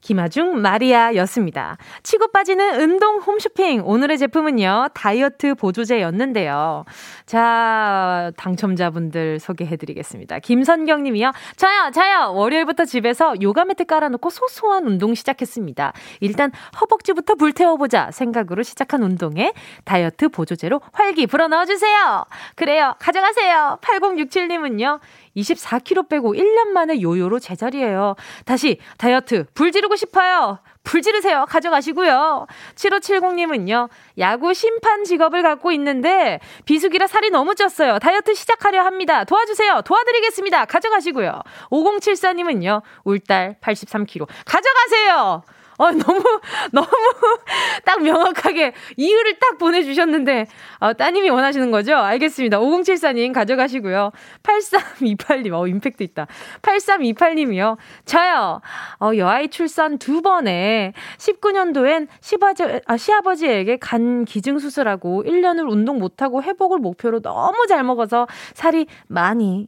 [0.01, 1.77] 김아중 마리아였습니다.
[2.03, 3.83] 치고 빠지는 운동 홈쇼핑.
[3.85, 6.85] 오늘의 제품은요, 다이어트 보조제였는데요.
[7.27, 10.39] 자, 당첨자분들 소개해드리겠습니다.
[10.39, 11.33] 김선경 님이요.
[11.57, 12.33] 저요, 저요!
[12.35, 15.93] 월요일부터 집에서 요가 매트 깔아놓고 소소한 운동 시작했습니다.
[16.21, 19.53] 일단 허벅지부터 불태워보자 생각으로 시작한 운동에
[19.85, 22.25] 다이어트 보조제로 활기 불어넣어주세요!
[22.57, 23.79] 그래요, 가져가세요!
[23.83, 25.01] 8067 님은요,
[25.37, 28.17] 24kg 빼고 1년 만에 요요로 제자리예요.
[28.45, 30.59] 다시 다이어트 불 지르고 싶어요.
[30.83, 31.45] 불 지르세요.
[31.49, 32.47] 가져가시고요.
[32.75, 33.89] 7570님은요.
[34.19, 38.01] 야구 심판 직업을 갖고 있는데 비수기라 살이 너무 쪘어요.
[38.01, 39.25] 다이어트 시작하려 합니다.
[39.25, 39.83] 도와주세요.
[39.83, 40.65] 도와드리겠습니다.
[40.65, 41.43] 가져가시고요.
[41.71, 42.83] 5074님은요.
[43.05, 44.27] 울딸 83kg.
[44.47, 45.43] 가져가세요.
[45.81, 46.23] 어, 너무,
[46.73, 46.87] 너무
[47.87, 50.47] 딱 명확하게 이유를 딱 보내주셨는데,
[50.81, 51.97] 어, 따님이 원하시는 거죠?
[51.97, 52.61] 알겠습니다.
[52.61, 54.13] 5074님 가져가시고요.
[54.43, 56.27] 8328님, 어, 임팩트 있다.
[56.61, 57.79] 8328님이요.
[58.05, 58.61] 저요,
[59.01, 66.79] 어, 여아이 출산 두 번에 19년도엔 시바지, 아, 시아버지에게 간 기증수술하고 1년을 운동 못하고 회복을
[66.79, 69.67] 목표로 너무 잘 먹어서 살이 많이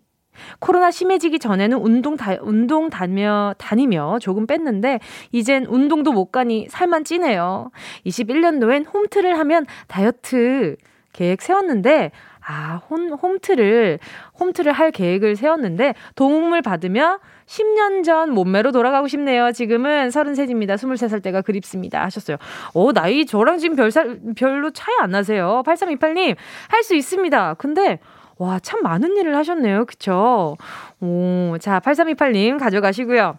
[0.59, 7.05] 코로나 심해지기 전에는 운동 다, 운동 다며, 다니며 조금 뺐는데, 이젠 운동도 못 가니 살만
[7.05, 7.71] 찌네요.
[8.07, 10.77] 21년도엔 홈트를 하면 다이어트
[11.12, 12.11] 계획 세웠는데,
[12.45, 14.01] 아, 홈, 홈트를,
[14.40, 19.53] 홈트를 할 계획을 세웠는데, 도움을 받으며 10년 전 몸매로 돌아가고 싶네요.
[19.53, 20.75] 지금은 33입니다.
[20.75, 22.03] 23살 때가 그립습니다.
[22.03, 22.38] 하셨어요.
[22.75, 25.62] 오, 나이 저랑 지금 별, 살, 별로 차이 안 나세요.
[25.64, 26.35] 8328님,
[26.68, 27.55] 할 수 있습니다.
[27.55, 28.01] 근데,
[28.43, 29.85] 와, 참 많은 일을 하셨네요.
[29.85, 30.57] 그쵸?
[31.01, 33.39] 오, 자, 8328님 가져가시고요.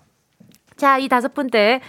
[0.78, 1.82] 자, 이 다섯 분때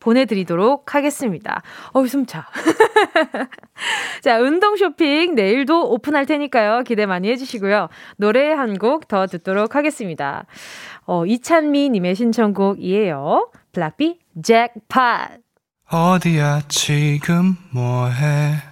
[0.00, 1.62] 보내드리도록 하겠습니다.
[1.92, 2.46] 어우, 숨차.
[4.22, 6.82] 자, 운동 쇼핑 내일도 오픈할 테니까요.
[6.82, 7.88] 기대 많이 해주시고요.
[8.16, 10.44] 노래 한 곡 더 듣도록 하겠습니다.
[11.06, 13.50] 어, 이찬미님의 신청곡이에요.
[13.72, 15.28] 블락비 잭팟.
[15.90, 18.71] 어디야, 지금 뭐해?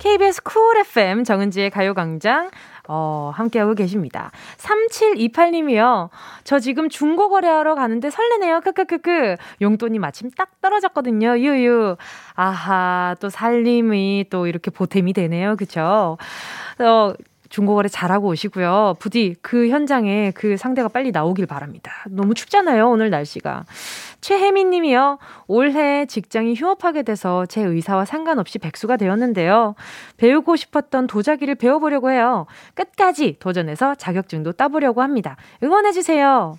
[0.00, 2.50] KBS 쿨 FM 정은지의 가요광장
[2.88, 4.32] 어, 함께하고 계십니다.
[4.56, 6.08] 3728님이요.
[6.42, 8.62] 저 지금 중고 거래하러 가는데 설레네요.
[8.62, 9.36] 크크크크.
[9.60, 11.38] 용돈이 마침 딱 떨어졌거든요.
[11.38, 11.96] 유유.
[12.34, 15.54] 아하, 또 살림이 또 이렇게 보탬이 되네요.
[15.56, 16.16] 그쵸?
[16.78, 17.12] 어,
[17.50, 18.96] 중고거래 잘하고 오시고요.
[18.98, 21.92] 부디 그 현장에 그 상대가 빨리 나오길 바랍니다.
[22.08, 23.64] 너무 춥잖아요, 오늘 날씨가.
[24.20, 25.18] 최혜민 님이요.
[25.48, 29.74] 올해 직장이 휴업하게 돼서 제 의사와 상관없이 백수가 되었는데요.
[30.16, 32.46] 배우고 싶었던 도자기를 배워보려고 해요.
[32.74, 35.36] 끝까지 도전해서 자격증도 따보려고 합니다.
[35.62, 36.58] 응원해주세요.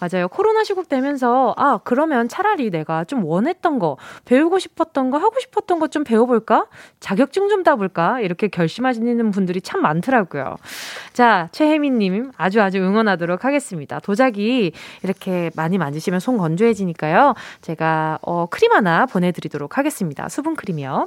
[0.00, 0.28] 맞아요.
[0.28, 5.78] 코로나 시국 되면서, 아, 그러면 차라리 내가 좀 원했던 거, 배우고 싶었던 거, 하고 싶었던
[5.78, 6.66] 거 좀 배워볼까?
[7.00, 8.20] 자격증 좀 따볼까?
[8.20, 10.56] 이렇게 결심하시는 분들이 참 많더라고요.
[11.12, 13.98] 자, 최혜민 님 아주 아주 응원하도록 하겠습니다.
[14.00, 17.34] 도자기 이렇게 많이 만지시면 손 건조해지니까 요.
[17.62, 20.28] 제가, 어, 크림 하나 보내드리도록 하겠습니다.
[20.28, 21.06] 수분 크림이요.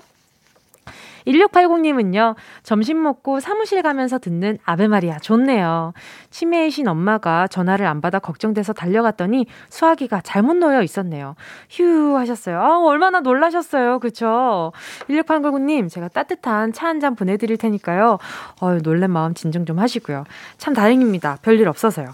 [1.28, 5.94] 1680님은요, 점심 먹고 사무실 가면서 듣는 아베마리아 좋네요.
[6.32, 11.36] 치매이신 엄마가 전화를 안 받아 걱정돼서 달려갔더니 수화기가 잘못 놓여 있었네요.
[11.70, 12.60] 휴 하셨어요.
[12.60, 14.00] 아, 얼마나 놀라셨어요.
[14.00, 14.74] 그쵸?
[15.08, 18.18] 1680님, 제가 따뜻한 차 한 잔 보내드릴 테니까요.
[18.60, 20.26] 어, 놀란 마음 진정 좀 하시고요.
[20.58, 21.38] 참 다행입니다.
[21.42, 22.08] 별일 없어서요.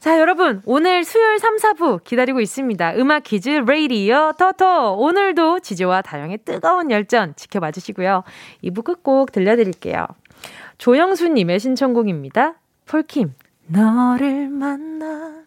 [0.00, 2.94] 자, 여러분, 오늘 수요일 3, 4부 기다리고 있습니다.
[2.96, 4.94] 음악 퀴즈 레이디어 터터.
[4.94, 8.24] 오늘도 지조와 다영의 뜨거운 열전 지켜봐 주시고요.
[8.64, 10.06] 2부 끝곡 들려드릴게요.
[10.78, 12.54] 조영수님의 신청곡입니다.
[12.86, 13.34] 폴킴,
[13.66, 15.39] 너를 만나.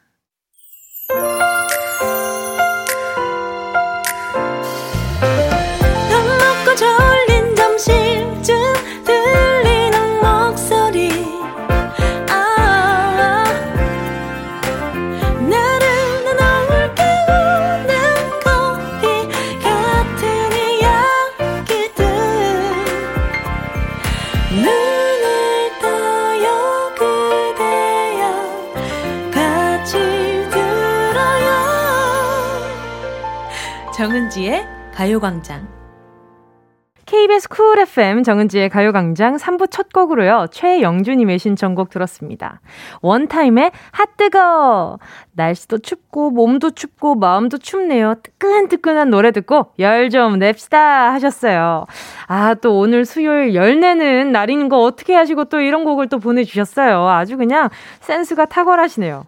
[34.33, 35.67] 정은지의 가요광장.
[37.05, 40.47] KBS 쿨 FM 정은지의 가요광장 3부 첫 곡으로요.
[40.51, 42.59] 최영주님의 신청곡 들었습니다.
[43.01, 44.97] 원타임의 핫뜨거!
[45.35, 48.15] 날씨도 춥고, 몸도 춥고, 마음도 춥네요.
[48.23, 51.85] 뜨끈뜨끈한 노래 듣고 열 좀 냅시다 하셨어요.
[52.27, 57.07] 아, 또 오늘 수요일 열 내는 날인 거 어떻게 하시고 또 이런 곡을 또 보내주셨어요.
[57.07, 57.69] 아주 그냥
[58.01, 59.25] 센스가 탁월하시네요.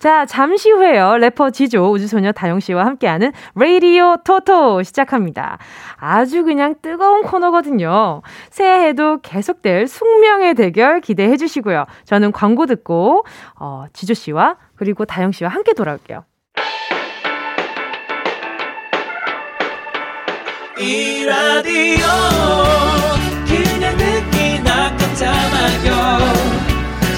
[0.00, 1.16] 자, 잠시 후에요.
[1.18, 5.58] 래퍼 지조, 우주소녀 다영 씨와 함께하는 레이디오 토토 시작합니다.
[5.96, 8.20] 아주 그냥 뜨거운 코너거든요.
[8.50, 11.84] 새해에도 계속될 숙명의 대결 기대해 주시고요.
[12.04, 13.24] 저는 광고 듣고,
[13.58, 16.24] 어, 지조 씨와 그리고 다영 씨와 함께 돌아올게요.
[20.78, 22.06] 이 라디오
[23.46, 26.34] 그냥 듣기나 깜짝마요.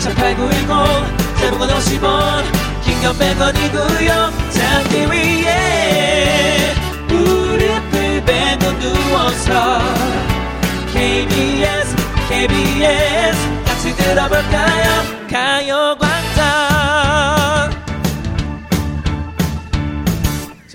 [0.03, 4.33] 18910 대목원 50원 50원 100원이고요?
[4.51, 6.75] 잠기 위에
[7.09, 9.79] 무릎을 베고 누워서
[10.93, 11.97] KBS
[12.29, 15.03] KBS 같이 들어볼까요?
[15.31, 16.16] 가요광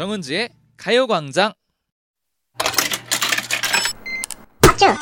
[0.02, 1.54] 정은지의 가요광장.
[4.60, 4.86] 박주.
[4.86, 4.96] 아야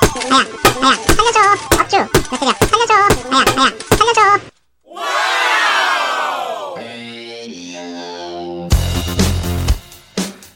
[0.81, 1.39] 아야 살려줘.
[1.69, 1.95] 박주.
[1.95, 3.29] 나 때려 살려줘.
[3.31, 4.49] 아야 아야 살려줘.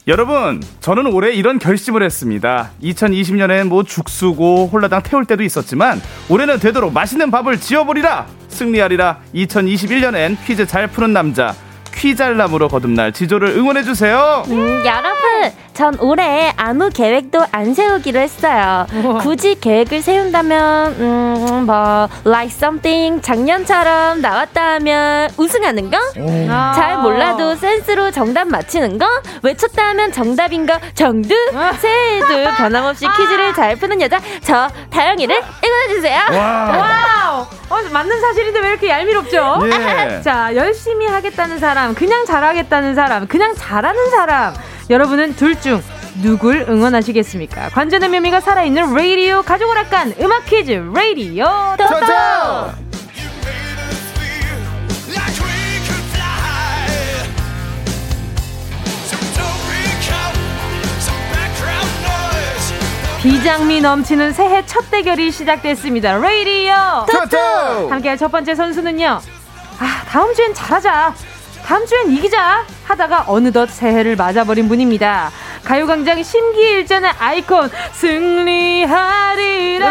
[0.06, 2.70] 여러분, 저는 올해 이런 결심을 했습니다.
[2.82, 8.26] 2020년엔 뭐 죽수고 홀라당 태울 때도 있었지만 올해는 되도록 맛있는 밥을 지어보리라.
[8.48, 9.22] 승리하리라.
[9.34, 11.54] 2021년엔 퀴즈 잘 푸는 남자
[11.94, 14.44] 퀴잘남으로 거듭날 지조를 응원해주세요.
[14.48, 18.86] 음, 여러분, 전 올해 아무 계획도 안 세우기로 했어요.
[19.22, 25.98] 굳이 계획을 세운다면, 음, 뭐, like something 작년처럼 나왔다 하면 우승하는 거?
[26.48, 26.72] 아.
[26.76, 29.06] 잘 몰라도 센스로 정답 맞히는 거?
[29.42, 30.78] 외쳤다 하면 정답인 거?
[30.94, 31.34] 정두?
[31.80, 35.34] 새해에도 변함없이 퀴즈를 잘 푸는 여자, 저 다영이를
[35.64, 36.20] 응원해주세요.
[36.30, 37.46] Wow!
[37.70, 39.58] 어, 맞는 사실인데 왜 이렇게 얄미롭죠?
[39.64, 40.20] 예.
[40.22, 44.54] 자, 열심히 하겠다는 사람, 그냥 잘하겠다는 사람, 그냥 잘하는 사람.
[44.90, 45.82] 여러분은 둘 중
[46.22, 47.70] 누굴 응원하시겠습니까?
[47.70, 51.44] 관전의 묘미가 살아있는 라디오 가족을 아깐 음악 퀴즈 라디오
[51.76, 52.84] 토토!
[63.22, 66.18] 비장미 넘치는 새해 첫 대결이 시작됐습니다.
[66.18, 66.74] 라디오
[67.10, 67.88] 토토!
[67.90, 69.20] 함께할 첫 번째 선수는요.
[69.80, 71.14] 아, 다음 주엔 잘하자.
[71.64, 72.66] 다음 주엔 이기자.
[72.84, 75.30] 하다가 어느덧 새해를 맞아버린 분입니다.
[75.64, 79.84] 가요광장 심기일전의 아이콘 승리하리라.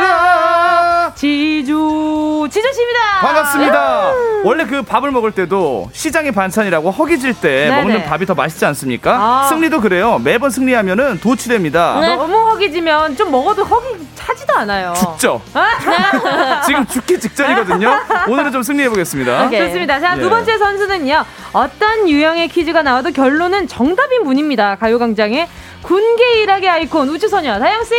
[1.15, 2.99] 지주 지주 씨입니다.
[3.21, 4.11] 반갑습니다.
[4.43, 7.75] 원래 그 밥을 먹을 때도 시장의 반찬이라고 허기질 때 네네.
[7.81, 9.13] 먹는 밥이 더 맛있지 않습니까?
[9.13, 9.47] 아.
[9.49, 10.19] 승리도 그래요.
[10.23, 11.99] 매번 승리하면은 도취됩니다.
[12.15, 14.93] 너무 허기지면 좀 먹어도 허기 차지도 않아요.
[14.95, 15.41] 죽죠.
[15.53, 16.61] 아.
[16.65, 17.99] 지금 죽기 직전이거든요.
[18.27, 19.49] 오늘은 좀 승리해 보겠습니다.
[19.49, 19.99] 좋습니다.
[19.99, 20.29] 자, 두 예.
[20.29, 21.25] 번째 선수는요.
[21.53, 24.75] 어떤 유형의 퀴즈가 나와도 결론은 정답인 분입니다.
[24.75, 25.47] 가요광장의
[25.81, 27.93] 군계 일학의 아이콘 우주소녀 다영 씨!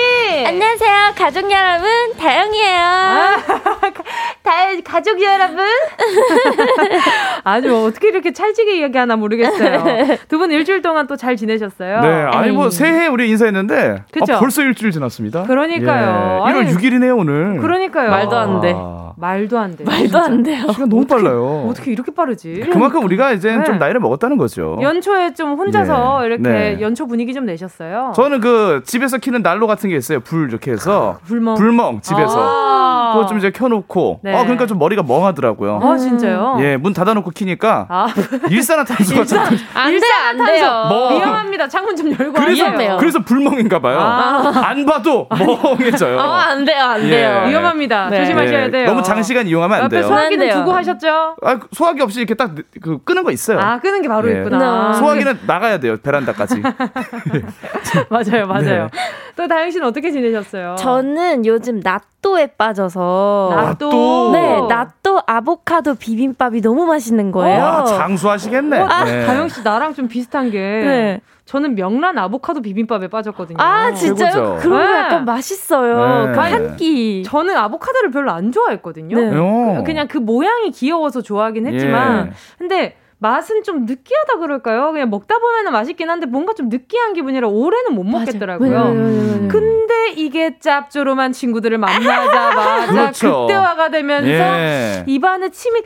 [0.46, 1.88] 안녕하세요, 가족 여러분.
[2.18, 2.78] 다영이에요.
[4.42, 4.52] 다,
[4.84, 5.58] 가족 여러분?
[7.44, 10.16] 아주 어떻게 이렇게 찰지게 이야기하나 모르겠어요.
[10.28, 12.00] 두 분 일주일 동안 또 잘 지내셨어요?
[12.00, 12.70] 네, 아니 뭐.
[12.70, 14.34] 새해 우리 인사했는데 그쵸?
[14.34, 15.42] 아, 벌써 일주일 지났습니다.
[15.44, 16.44] 그러니까요.
[16.46, 17.58] 예, 1월 아니, 6일이네요 오늘.
[17.60, 18.10] 그러니까요.
[18.10, 18.72] 말도 안 돼.
[18.76, 19.84] 아, 말도 안 돼.
[19.84, 20.66] 말도 안 돼요.
[20.72, 21.66] 시간 너무 빨라요.
[21.68, 22.64] 어떻게 이렇게 빠르지?
[22.70, 23.64] 그만큼 우리가 이제 네.
[23.64, 24.78] 좀 나이를 먹었다는 거죠.
[24.80, 26.26] 연초에 좀 혼자서 예.
[26.26, 26.78] 이렇게 네.
[26.80, 28.12] 연초 분위기 좀 내셨어요?
[28.14, 30.20] 저는 그 집에서 키는 난로 같은 게 있어요.
[30.20, 31.54] 불 이렇게 해서 불멍.
[31.54, 33.12] 불멍 집에서 아.
[33.14, 34.20] 그거 좀 이제 켜놓고.
[34.22, 34.34] 네.
[34.34, 35.80] 아 그러니까 좀 머리가 멍하더라고요.
[35.82, 36.56] 아, 진짜요?
[36.60, 38.06] 예, 문 닫아놓고 키니까 아,
[38.50, 40.86] 일산화탄소가 좀안 돼, 안 돼요.
[40.88, 41.12] 뭐.
[41.14, 41.68] 위험합니다.
[41.68, 42.96] 창문 좀 열고 그래서 하세요.
[42.98, 43.98] 그래서 불멍인가 봐요.
[44.00, 44.52] 아.
[44.64, 46.18] 안 봐도 멍해져요.
[46.18, 47.10] 어, 안 돼요, 안 예.
[47.10, 47.44] 돼요.
[47.48, 48.08] 위험합니다.
[48.10, 48.18] 네.
[48.18, 48.86] 조심하셔야 예, 돼요.
[48.86, 50.02] 너무 장시간 이용하면 안 돼요.
[50.04, 50.50] 소화기는.
[50.50, 51.36] 두고 하셨죠?
[51.42, 53.58] 아, 소화기 없이 이렇게 딱 그 끄는 거 있어요.
[53.60, 54.38] 아, 끄는 게 바로 예.
[54.38, 54.92] 있구나.
[54.92, 54.98] 네.
[54.98, 55.96] 소화기는 나가야 돼요.
[56.02, 56.62] 베란다까지.
[58.10, 58.62] 맞아요, 맞아요.
[58.62, 58.98] 네.
[59.36, 60.76] 또 다영 씨는 어떻게 지내셨어요?
[60.78, 64.30] 저는 요즘 낫또에 빠져서 낫또.
[64.32, 67.62] 네, 낫또 아보카도 비빔밥이 너무 맛있는 거예요.
[67.62, 68.78] 와, 장수하시겠네.
[68.80, 69.26] 어, 네.
[69.26, 71.20] 다영 씨 나랑 좀 비슷한 게 네.
[71.46, 73.58] 저는 명란 아보카도 비빔밥에 빠졌거든요.
[73.60, 74.32] 아, 진짜요?
[74.32, 74.58] 최고죠.
[74.62, 74.98] 그런 거 네.
[74.98, 76.26] 약간 맛있어요.
[76.28, 76.32] 네.
[76.32, 77.22] 그 한 끼.
[77.24, 79.16] 저는 아보카도를 별로 안 좋아했거든요.
[79.18, 79.36] 네.
[79.36, 79.82] 어.
[79.84, 82.32] 그냥 그 모양이 귀여워서 좋아하긴 했지만 예.
[82.58, 84.92] 근데 맛은 좀 느끼하다 그럴까요?
[84.92, 88.70] 그냥 먹다 보면은 맛있긴 한데 뭔가 좀 느끼한 기분이라 올해는 못 먹겠더라고요.
[88.70, 89.48] 맞아요, 맞아요, 맞아요.
[89.48, 93.40] 근데 이게 짭조름한 친구들을 만나자마자 그렇죠.
[93.46, 95.04] 극대화가 되면서 예.
[95.06, 95.82] 입안에 침이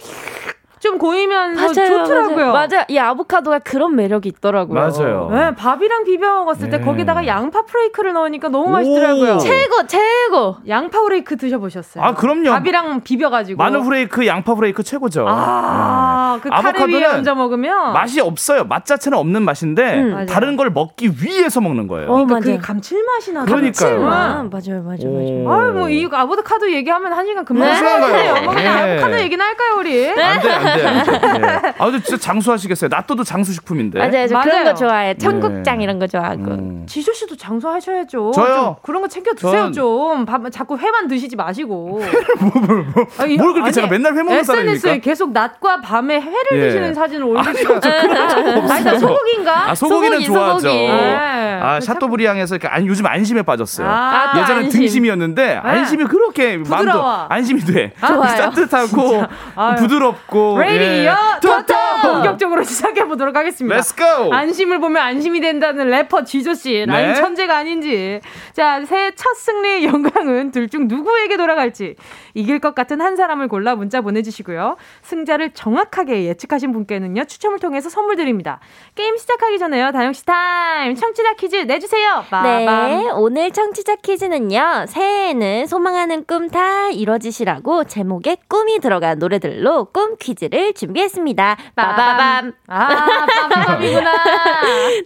[0.80, 2.52] 좀 고이면서 좋더라고요.
[2.52, 2.52] 맞아요.
[2.52, 2.84] 맞아요.
[2.88, 4.80] 이 아보카도가 그런 매력이 있더라고요.
[4.80, 5.30] 맞아요.
[5.32, 6.84] 네, 밥이랑 비벼 먹었을 때 예.
[6.84, 9.34] 거기다가 양파 프레이크를 넣으니까 너무 맛있더라고요.
[9.34, 9.38] 오.
[9.38, 10.56] 최고, 최고.
[10.68, 12.04] 양파 프레이크 드셔보셨어요?
[12.04, 12.50] 아, 그럼요.
[12.50, 13.58] 밥이랑 비벼가지고.
[13.62, 15.26] 마늘 후레이크, 양파 후레이크 최고죠.
[15.28, 18.64] 아, 그 카레 위에 얹어 먹으면 맛이 없어요.
[18.64, 20.10] 맛 자체는 없는 맛인데 음.
[20.12, 20.26] 맞아요.
[20.26, 22.08] 다른 걸 먹기 위해서 먹는 거예요.
[22.08, 22.42] 어, 그러니까 맞아요.
[22.44, 23.44] 그게 감칠맛이 나요.
[23.46, 24.06] 그러니까요.
[24.06, 25.44] 아, 맞아요, 맞아요, 맞아요.
[25.44, 25.52] 오.
[25.52, 27.74] 아유, 뭐, 이 아보카도 얘기하면 한 시간 금방 네.
[27.76, 28.34] 시간 가요.
[28.34, 28.40] 네.
[28.42, 28.92] 뭐 그냥 예.
[28.92, 30.08] 아보카도 얘기나 할까요, 우리?
[30.10, 31.12] 안 돼, 안 돼, 안 돼.
[31.12, 31.74] 예.
[31.78, 32.88] 아, 근데 진짜 장수하시겠어요.
[32.90, 33.98] 낫또도 장수식품인데.
[33.98, 34.26] 맞아요.
[34.26, 34.44] 저 맞아요.
[34.50, 35.14] 그런 거 좋아해요.
[35.14, 36.42] 청국장 이런 거 좋아하고.
[36.44, 36.84] 음.
[36.86, 38.30] 지조 씨도 장수하셔야죠.
[38.34, 38.54] 저요?
[38.54, 40.24] 좀 그런 거 챙겨 드세요, 전- 좀.
[40.26, 42.00] 밥, 자꾸 회만 드시지 마시고.
[43.18, 44.96] 아니, 뭘 그렇게 아니, 제가 맨날 회 먹는 SNS에 사람입니까?
[44.98, 46.60] 계속 낮과 밤에 회를 예.
[46.68, 47.80] 드시는 사진을 올리시고.
[47.80, 48.72] 저 그런 적 없어요.
[48.72, 49.70] 아니, 나 소고기인가?
[49.70, 50.58] 아, 소고기는 소고기, 좋아하죠.
[50.68, 50.86] 소고기.
[50.88, 51.60] 네.
[51.62, 53.88] 아, 샤토브리앙에서 이렇게 안, 요즘 안심에 빠졌어요.
[53.88, 54.80] 아, 또 예전엔 안심.
[54.80, 57.26] 등심이었는데 안심이 그렇게 마음도 부드러워.
[57.28, 57.92] 안심이 돼.
[58.06, 58.36] 좋아요.
[58.50, 59.24] 따뜻하고
[59.56, 59.76] 아유.
[59.76, 61.40] 부드럽고 레이디오 예.
[61.40, 61.74] 토토!
[62.02, 63.76] 본격적으로 시작해 보도록 하겠습니다.
[63.76, 64.32] Let's go.
[64.32, 67.14] 안심을 보면 안심이 된다는 래퍼 지조 씨, 라인 네.
[67.14, 68.20] 천재가 아닌지.
[68.52, 71.96] 자, 새해 첫 승리의 영광은 둘 중 누구에게 돌아갈지
[72.34, 74.76] 이길 것 같은 한 사람을 골라 문자 보내주시고요.
[75.02, 78.60] 승자를 정확하게 예측하신 분께는요 추첨을 통해서 선물 드립니다.
[78.94, 82.24] 게임 시작하기 전에요, 다영 씨 타임 청취자 퀴즈 내주세요.
[82.42, 83.10] 네, 빠밤.
[83.14, 90.72] 오늘 청취자 퀴즈는요, 새해에는 소망하는 꿈 다 이뤄지시라고 제목에 꿈이 들어간 노래들로 꿈 퀴즈 를
[90.72, 91.56] 준비했습니다.
[91.74, 92.52] 빠바밤.
[92.68, 92.88] 아,
[93.26, 94.12] 빠밤이구나.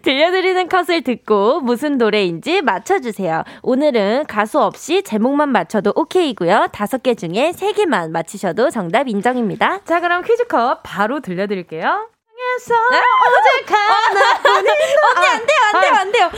[0.03, 3.43] 들려드리는 컷을 듣고 무슨 노래인지 맞춰주세요.
[3.62, 6.68] 오늘은 가수 없이 제목만 맞춰도 오케이고요.
[6.72, 9.80] 다섯 개 중에 세 개만 맞히셔도 정답 인정입니다.
[9.84, 12.09] 자, 그럼 퀴즈컵 바로 들려드릴게요.
[12.57, 13.80] 에서 어색한
[14.57, 14.68] 언니
[15.28, 16.30] 안 돼요, 안 돼요, 안 돼요.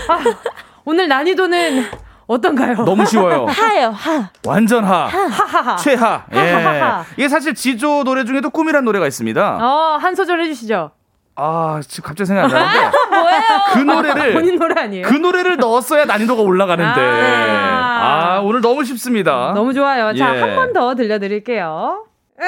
[0.85, 1.85] 오늘 난이도는
[2.27, 2.75] 어떤가요?
[2.85, 3.47] 너무 쉬워요.
[3.51, 4.31] 하요, 하.
[4.47, 5.07] 완전 하.
[5.07, 5.77] 하하하.
[5.77, 6.25] 최하.
[6.33, 6.53] 예.
[6.53, 7.05] 하하하.
[7.17, 9.59] 이게 사실 지조 노래 중에도 꿈이란 노래가 있습니다.
[9.61, 10.91] 어, 한 소절 해주시죠.
[11.37, 12.99] 아, 지금 갑자기 생각이 안 나는데.
[13.11, 13.41] 뭐예요?
[13.73, 15.07] 그 노래를 본인 노래 아니에요?
[15.07, 17.01] 그 노래를 넣었어야 난이도가 올라가는데.
[17.01, 18.35] 아.
[18.37, 19.53] 아, 오늘 너무 쉽습니다.
[19.55, 20.15] 너무 좋아요.
[20.15, 20.41] 자, 예.
[20.41, 22.05] 한번 더 들려드릴게요.
[22.37, 22.47] 네.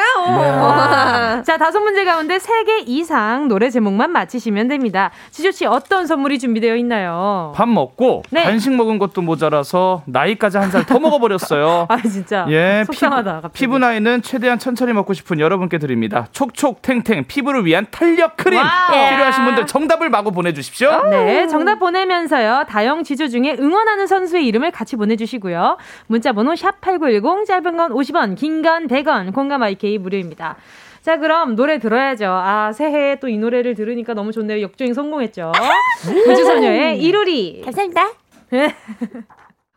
[0.50, 1.42] 와.
[1.44, 5.12] 자, 다섯 문제 가운데 세 개 이상 노래 제목만 맞히시면 됩니다.
[5.30, 7.52] 지조 씨, 어떤 선물이 준비되어 있나요?
[7.54, 8.42] 밥 먹고 네.
[8.42, 11.86] 간식 먹은 것도 모자라서 나이까지 한 살 더 먹어 버렸어요.
[11.88, 12.44] 아, 진짜.
[12.48, 13.52] 예, 속상하다, 피부, 갑자기.
[13.60, 16.26] 피부 나이는 최대한 천천히 먹고 싶은 여러분께 드립니다.
[16.32, 19.10] 촉촉 탱탱 피부를 위한 탄력 크림 wow.
[19.10, 21.04] 필요하신 분들 정답을 마구 보내 주십시오.
[21.10, 22.64] 네, 정답 보내면서요.
[22.68, 25.76] 다영 지조 중에 응원하는 선수의 이름을 같이 보내 주시고요.
[26.08, 30.56] 문자 번호 샵8910, 짧은 건 50원, 긴 건 100원, 공감 IK 무료입니다.
[31.02, 32.26] 자, 그럼 노래 들어야죠.
[32.26, 34.60] 아, 새해에 또 이 노래를 들으니까 너무 좋네요.
[34.62, 35.52] 역주행 성공했죠.
[36.28, 37.62] 우주소녀의 이루리.
[37.64, 38.10] 감사합니다.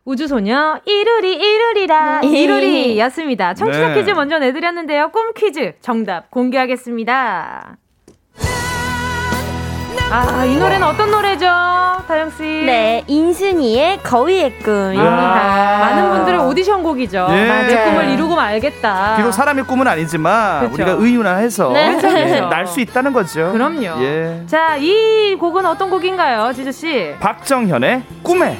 [0.04, 2.42] 우주소녀 이루리 이루리라 네.
[2.42, 3.54] 이루리였습니다.
[3.54, 3.94] 청취자 네.
[3.94, 5.10] 퀴즈 먼저 내드렸는데요.
[5.12, 7.76] 꿈 퀴즈 정답 공개하겠습니다.
[10.10, 11.46] 아, 이 노래는 어떤 노래죠?
[12.08, 12.42] 다영 씨.
[12.42, 15.04] 네, 인순이의 거위의 꿈입니다.
[15.04, 15.78] 아.
[15.78, 17.28] 많은 분들의 오디션 곡이죠.
[17.30, 17.66] 예.
[17.68, 19.14] 내 꿈을 이루고 말겠다.
[19.16, 20.74] 비록 사람의 꿈은 아니지만 그쵸.
[20.74, 21.94] 우리가 의윤화해서 네.
[21.94, 22.48] 그쵸, 그쵸.
[22.48, 23.52] 날수 있다는 거죠.
[23.52, 24.02] 그럼요.
[24.02, 24.42] 예.
[24.48, 27.14] 자, 이 곡은 어떤 곡인가요, 지조 씨?
[27.20, 28.58] 박정현의 꿈에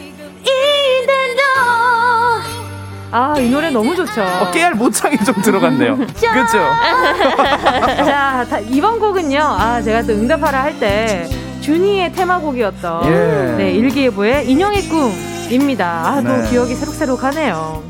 [3.13, 4.23] 아, 이 노래 너무 좋죠.
[4.23, 5.97] 어, 깨알 모창이 좀 들어갔네요.
[6.21, 6.59] 그렇죠.
[8.05, 9.41] 자, 다- 이번 곡은요.
[9.43, 11.29] 아, 제가 또 응답하라 할 때
[11.61, 13.55] 준이의 테마곡이었던 예.
[13.59, 15.87] 네, 일기예보의 인형의 꿈입니다.
[16.07, 16.49] 아, 또 네.
[16.49, 17.83] 기억이 새록새록하네요.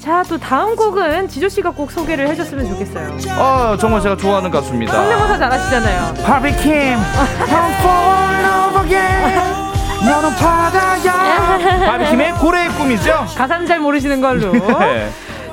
[0.00, 3.16] 자, 또 다음 곡은 지조 씨가 꼭 소개를 해줬으면 좋겠어요.
[3.38, 4.92] 어 정말 제가 좋아하는 가수입니다.
[4.92, 6.14] 성대모사 잘하시잖아요.
[6.24, 6.98] 바비킴
[10.04, 14.52] 너는 바다야 바비킴의 고래의 꿈이죠 가사는 잘 모르시는 걸로.
[14.78, 15.10] 네.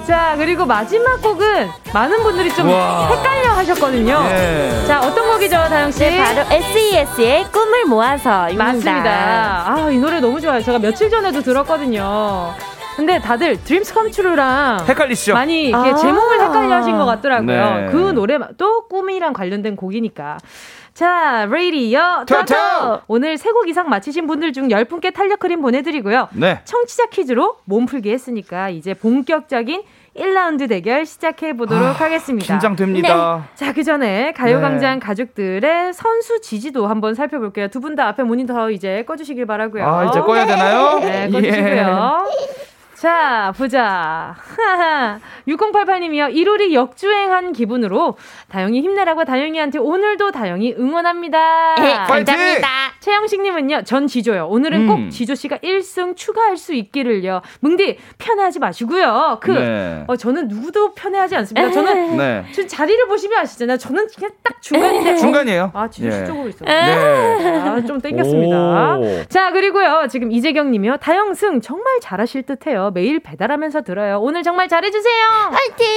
[0.08, 3.08] 자, 그리고 마지막 곡은 많은 분들이 좀 와.
[3.10, 4.24] 헷갈려 하셨거든요.
[4.32, 4.84] 예.
[4.88, 6.00] 자, 어떤 곡이죠, 다영 씨?
[6.00, 8.64] 네, 바로 SES의 꿈을 모아서입니다.
[8.64, 9.64] 맞습니다.
[9.68, 10.64] 아, 이 노래 너무 좋아요.
[10.64, 12.56] 제가 며칠 전에도 들었거든요.
[13.00, 15.34] 근데 다들 Dreams Come True랑 헷갈리시죠?
[15.34, 15.96] 많이 이렇게 아.
[15.96, 17.76] 제목을 헷갈려 하신 것 같더라고요.
[17.76, 17.88] 네.
[17.92, 20.38] 그 노래도 꿈이랑 관련된 곡이니까.
[20.94, 23.02] 자, 레이디어 토토!
[23.08, 26.28] 오늘 세 곡 이상 맞히신 분들 중 10분께 탄력 크림 보내드리고요.
[26.34, 26.60] 네.
[26.66, 29.82] 청취자 퀴즈로 몸풀기 했으니까 이제 본격적인
[30.18, 32.54] 1라운드 대결 시작해 보도록 하겠습니다.
[32.54, 33.48] 아, 긴장됩니다.
[33.56, 35.06] 자, 그 전에 가요광장 네.
[35.06, 37.70] 가족들의 선수 지지도 한번 살펴볼게요.
[37.70, 39.88] 두 분 다 앞에 모니터 이제 꺼주시길 바라고요.
[39.88, 41.00] 아 이제 꺼야 되나요?
[41.00, 42.26] 네, 꺼주시고요.
[43.00, 44.36] 자, 보자.
[45.48, 46.36] 6088님이요.
[46.36, 48.18] 1월이 역주행한 기분으로
[48.50, 51.76] 다영이 힘내라고 다영이한테 오늘도 다영이 응원합니다.
[51.76, 52.26] 네, 파이팅!
[52.26, 52.68] 감사합니다.
[53.00, 54.48] 최영식님은요, 전 지조요.
[54.48, 54.88] 오늘은 음.
[54.88, 57.42] 꼭 지조씨가 1승 추가할 수 있기를요.
[57.62, 59.40] 뭉디, 편해하지 마시고요.
[59.42, 60.04] 그, 네.
[60.08, 61.72] 어, 저는 누구도 편해하지 않습니다.
[61.72, 62.44] 저는, 네.
[62.54, 63.78] 저 자리를 보시면 아시잖아요.
[63.78, 65.16] 저는 그냥 딱 중간인데.
[65.16, 65.72] 중간이에요.
[65.74, 66.26] 아, 지조씨 예.
[66.26, 66.68] 쪽으로 있어요.
[66.68, 67.60] 네.
[67.62, 68.98] 아, 좀 땡겼습니다.
[68.98, 69.24] 오.
[69.30, 70.08] 자, 그리고요.
[70.10, 70.98] 지금 이재경 님이요.
[70.98, 72.89] 다영승 정말 잘하실 듯 해요.
[72.92, 74.20] 매일 배달하면서 들어요.
[74.22, 75.26] 오늘 정말 잘해주세요.
[75.52, 75.88] 파이팅!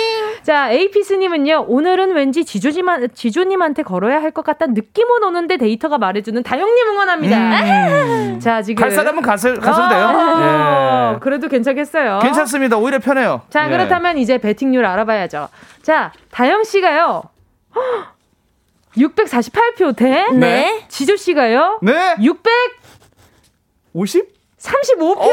[0.42, 1.66] 자, 에이피스 님은요.
[1.68, 7.36] 오늘은 왠지 지조지만, 지조님한테 걸어야 할 것 같다는 느낌은 오는데 데이터가 말해주는 다영님 응원합니다.
[7.36, 8.40] 음.
[8.40, 8.80] 자, 지금.
[8.80, 10.06] 갈 사람은 가서, 가서도 돼요.
[10.06, 11.18] 어, 예.
[11.20, 12.20] 그래도 괜찮겠어요.
[12.22, 12.78] 괜찮습니다.
[12.78, 13.42] 오히려 편해요.
[13.50, 13.70] 자, 예.
[13.70, 15.48] 그렇다면 이제 배팅률 알아봐야죠.
[15.82, 17.22] 자, 다영 씨가요.
[18.96, 20.84] 648표 대 네.
[20.88, 21.78] 지조 씨가요.
[21.82, 22.16] 네.
[24.62, 25.18] 635표.
[25.20, 25.32] 50?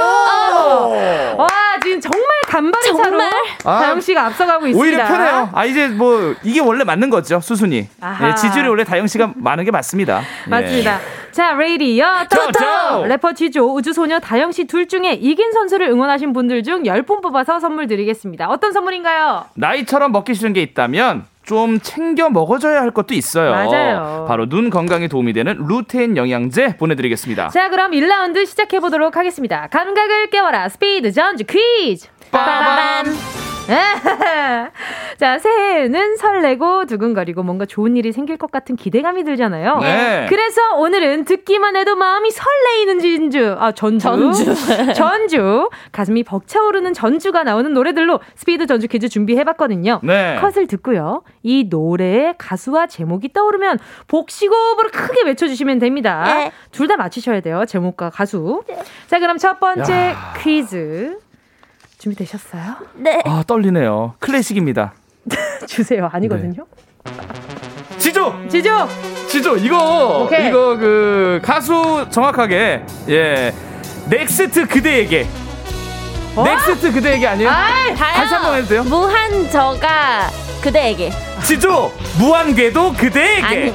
[1.39, 1.47] 와,
[1.84, 3.32] 지금 정말 간발의 차로 정말?
[3.63, 4.82] 아, 다영 씨가 앞서가고 있습니다.
[4.84, 5.49] 오히려 편해요.
[5.53, 7.77] 아 이제 뭐 이게 원래 맞는 거죠 수순이.
[7.77, 10.21] 예, 지지율이 원래 다영 씨가 많은 게 맞습니다.
[10.21, 10.49] 예.
[10.49, 10.99] 맞습니다.
[11.32, 12.51] 자, 레이디어 토토!
[12.51, 13.05] 토토!
[13.05, 17.88] 래퍼 지조, 우주소녀 다영 씨 둘 중에 이긴 선수를 응원하신 분들 중 10분 뽑아서 선물
[17.88, 18.49] 드리겠습니다.
[18.49, 19.45] 어떤 선물인가요?
[19.53, 23.50] 나이처럼 먹기 싫은 게 있다면 좀 챙겨 먹어줘야 할 것도 있어요.
[23.50, 24.26] 맞아요.
[24.28, 27.50] 바로 눈 건강에 도움이 되는 루테인 영양제 보내드리겠습니다.
[27.50, 29.66] 자, 그럼 1라운드 시작해 보도록 하겠습니다.
[29.72, 32.08] 감각을 깨워라 스피드 전주 퀴즈.
[32.30, 33.59] 빠밤.
[35.17, 39.78] 자, 새해에는 설레고 두근거리고 뭔가 좋은 일이 생길 것 같은 기대감이 들잖아요.
[39.80, 40.26] 네.
[40.30, 44.03] 그래서 오늘은 듣기만 해도 마음이 설레이는 진주, 아, 전주.
[44.03, 44.55] 전주.
[44.95, 45.70] 전주.
[45.91, 50.01] 가슴이 벅차오르는 전주가 나오는 노래들로 스피드 전주 퀴즈 준비해봤거든요.
[50.03, 50.38] 네.
[50.39, 51.24] 컷을 듣고요.
[51.43, 56.24] 이 노래의 가수와 제목이 떠오르면 복식호흡으로 크게 외쳐주시면 됩니다.
[56.26, 56.51] 네.
[56.72, 57.65] 둘다 맞히셔야 돼요.
[57.65, 58.63] 제목과 가수.
[59.07, 61.17] 자, 그럼 첫 번째 퀴즈.
[62.00, 62.64] 준비되셨어요?
[62.95, 63.22] 네.
[63.26, 64.16] 아 떨리네요.
[64.20, 64.93] 클래식입니다.
[65.68, 66.10] 주세요.
[66.12, 66.66] 아니거든요.
[67.97, 68.88] 지조, 지조!
[69.28, 70.47] 지조 이거 오케이.
[70.47, 73.54] 이거 그 가수 정확하게 예
[74.10, 75.28] 넥스트 그대에게
[76.36, 76.43] 어?
[76.43, 77.50] 넥스트 그대에게 아니에요?
[77.50, 78.84] 아이, 다시 한 번 해도 돼요?
[78.84, 80.30] 무한궤도
[80.64, 81.12] 그대에게.
[81.43, 83.66] 지조 무한궤도 그대에게 아니.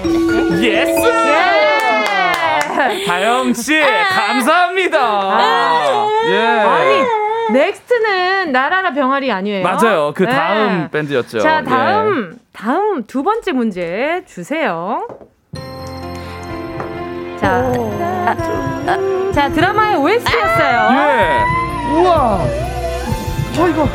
[0.64, 3.04] yes 예!
[3.06, 4.98] 다영 씨 감사합니다.
[6.28, 6.38] 예.
[6.38, 7.06] 아니,
[7.52, 9.62] 넥스트는 날아라 병아리 아니에요?
[9.62, 10.12] 맞아요.
[10.14, 10.30] 그 네.
[10.30, 11.40] 다음 밴드였죠.
[11.40, 11.64] 자, 예.
[11.64, 15.06] 다음, 다음 두 번째 문제 주세요.
[17.38, 17.72] 자,
[18.26, 20.88] 아, 자 드라마의 OST였어요.
[20.92, 21.40] 예.
[22.00, 22.38] 우와.
[23.58, 23.88] 어 이거.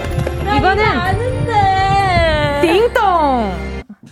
[0.58, 2.60] 이거는 아는데.
[2.62, 3.54] 띵동.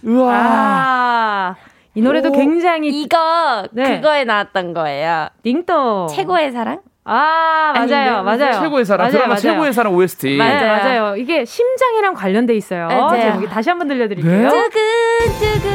[0.04, 0.34] 우와.
[0.34, 1.56] 아,
[1.96, 3.96] 이 노래도 오, 굉장히 이거 네.
[3.98, 5.30] 그거에 나왔던 거예요.
[5.44, 6.08] 띵동.
[6.10, 6.80] 최고의 사랑?
[7.10, 8.60] 아, 맞아요, 맞아요.
[8.60, 9.40] 최고의 사랑 맞아요, 드라마 맞아요.
[9.40, 10.36] 최고의 사랑 OST.
[10.36, 10.84] 맞아요, 맞아요.
[11.02, 11.16] 맞아요.
[11.16, 12.88] 이게 심장이랑 관련돼 있어요.
[12.88, 13.22] 맞아요.
[13.22, 14.50] 제목이 다시 한번 들려드릴게요.
[14.50, 14.50] 네?
[14.50, 15.72] 두근두근.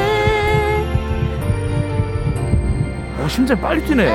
[3.24, 4.10] 어 심장 빨리 뛰네.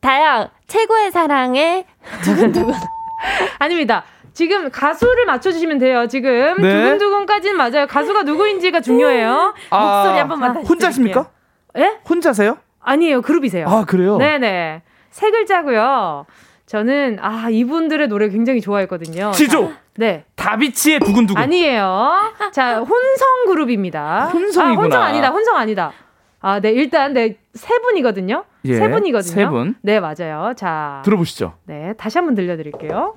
[0.00, 1.84] 다영 최고의 사랑에
[2.24, 2.74] 두근두근.
[3.58, 4.04] 아닙니다.
[4.34, 6.06] 지금 가수를 맞춰주시면 돼요.
[6.06, 6.74] 지금 네.
[6.82, 7.86] 두근두근까지는 맞아요.
[7.86, 9.54] 가수가 누구인지가 중요해요.
[9.70, 11.28] 목소리 한 번만 다시 혼자십니까?
[11.78, 11.98] 예?
[12.08, 12.58] 혼자세요?
[12.80, 13.22] 아니에요.
[13.22, 13.66] 그룹이세요.
[13.68, 14.16] 아 그래요?
[14.18, 14.82] 네네.
[15.10, 16.26] 세 글자고요.
[16.66, 19.32] 저는 아 이분들의 노래 굉장히 좋아했거든요.
[19.32, 20.24] 지조 자, 네.
[20.36, 21.40] 다비치의 두근두근.
[21.42, 22.32] 아니에요.
[22.52, 24.30] 자 혼성 그룹입니다.
[24.32, 24.80] 혼성이구나.
[24.80, 25.30] 아, 혼성 아니다.
[25.30, 25.92] 혼성 아니다.
[26.40, 28.44] 아, 네 일단 네세 분이거든요.
[28.64, 29.34] 예, 세 분이거든요.
[29.34, 29.74] 세 분.
[29.82, 30.54] 네 맞아요.
[30.56, 31.54] 자 들어보시죠.
[31.66, 33.16] 네 다시 한번 들려드릴게요.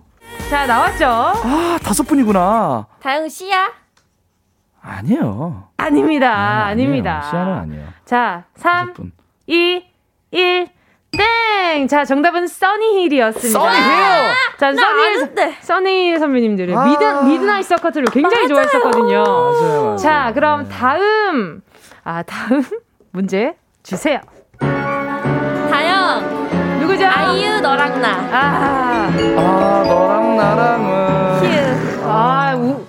[0.49, 1.05] 자 나왔죠?
[1.07, 2.85] 아 다섯 분이구나.
[3.01, 3.71] 다영 씨야?
[4.81, 5.69] 아니에요.
[5.77, 6.31] 아닙니다.
[6.31, 7.29] 아, 아, 닙니다 아니에요.
[7.31, 7.87] 시아는 아니에요.
[8.05, 9.11] 자, 3, 다섯 분.
[9.47, 9.83] 2,
[10.31, 10.67] 1,
[11.17, 11.87] 땡!
[11.87, 13.59] 자, 정답은 써니힐이었습니다.
[13.59, 14.33] 써니힐!
[14.59, 14.73] 자,
[15.61, 16.85] 써니힐, 선배님들의 아.
[16.85, 19.23] Mid, Midnight Circus를 굉장히 좋아했었거든요.
[19.23, 19.97] 맞아요, 맞아요.
[19.97, 21.61] 자, 그럼 다음,
[22.03, 22.63] 아, 다음
[23.11, 24.19] 문제 주세요.
[26.97, 26.97] 다영.
[26.97, 27.05] 누구죠?
[27.07, 28.09] 아이유 너랑 나.
[28.31, 31.39] 아, 아 너랑 나랑은.
[31.39, 32.03] 휴.
[32.07, 32.85] 아, 우,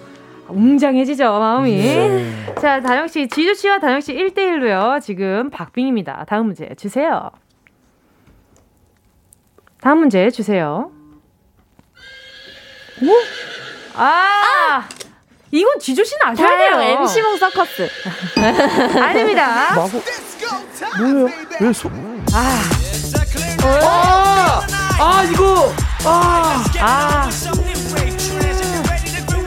[0.49, 1.77] 웅장해지죠, 마음이.
[1.77, 2.55] 네.
[2.61, 5.01] 자, 다영 씨, 지조 씨와 다영 씨 1대 1로요.
[5.01, 6.25] 지금 박빙입니다.
[6.29, 7.31] 다음 문제 주세요.
[9.81, 10.91] 다음 문제 주세요.
[13.03, 13.07] 오?
[13.95, 14.89] 아!
[15.53, 16.99] 이건 지조 씨는 아셔야 다영 돼요.
[17.03, 17.89] MC몽 서커스.
[19.01, 19.75] 아닙니다.
[19.77, 20.03] 마고
[20.99, 21.29] 뭐예요?
[21.61, 21.89] 왜 소?
[22.33, 23.16] 아,
[23.85, 24.61] 아,
[24.99, 25.73] 아 이거
[26.05, 27.29] 아 아.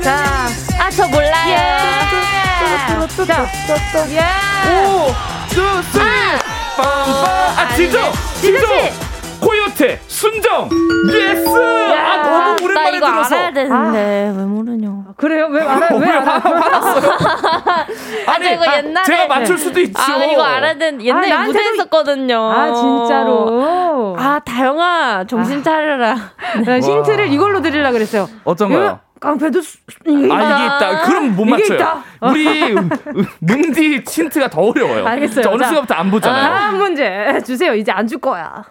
[0.03, 0.47] 자,
[0.80, 1.49] 아 저 몰라요.
[1.49, 1.55] 예!
[3.26, 3.45] 자,
[4.09, 4.20] 예!
[4.86, 5.13] 오,
[5.49, 5.55] 수,
[5.91, 6.82] 수, 빰빰.
[6.82, 8.11] 아, 지조,
[8.41, 8.67] 지조,
[9.69, 10.70] 코요태, 순정,
[11.13, 11.47] yes.
[11.47, 13.36] 아, 너무 나 오랜만에 이거 들어서.
[13.36, 14.89] 알아야 되는데 왜 모르냐.
[15.17, 15.47] 그래요?
[15.51, 15.97] 왜 알아요?
[15.99, 16.41] 왜 알아요?
[18.28, 20.01] 아, 저 이거 옛날에 제가 맞출 수도 있죠.
[20.01, 22.51] 아 이거 알아야 되는 옛날에 아, 무대 했었거든요.
[22.51, 24.15] 아, 진짜로?
[24.17, 26.15] 아 다영아 정신 차려라.
[26.65, 28.28] 난 힌트를 이걸로 드리려고 그랬어요.
[28.43, 28.99] 어떤 거요?
[29.20, 30.09] 깡패도 수, 아.
[30.09, 30.26] 이게
[30.65, 31.01] 있다.
[31.05, 31.76] 그럼 못 이게 맞춰요.
[31.78, 32.03] 있다.
[32.22, 35.05] 우리 음, 음, 뭉디 힌트가 더 어려워요.
[35.05, 35.43] 알겠어요.
[35.43, 36.41] 저 어느 자, 순간부터 안 보잖아요.
[36.49, 37.74] 다음 문제 주세요.
[37.76, 38.63] 이제 안 줄 거야.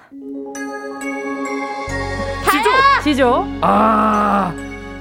[3.03, 3.47] 지조.
[3.61, 4.53] 아,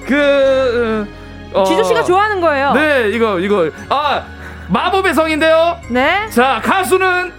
[0.05, 1.07] 그
[1.53, 2.73] 어, 지조 씨가 좋아하는 거예요.
[2.73, 4.23] 네, 이거 이거 아
[4.69, 5.79] 마법의 성인데요.
[5.89, 6.29] 네.
[6.29, 7.31] 자, 가수는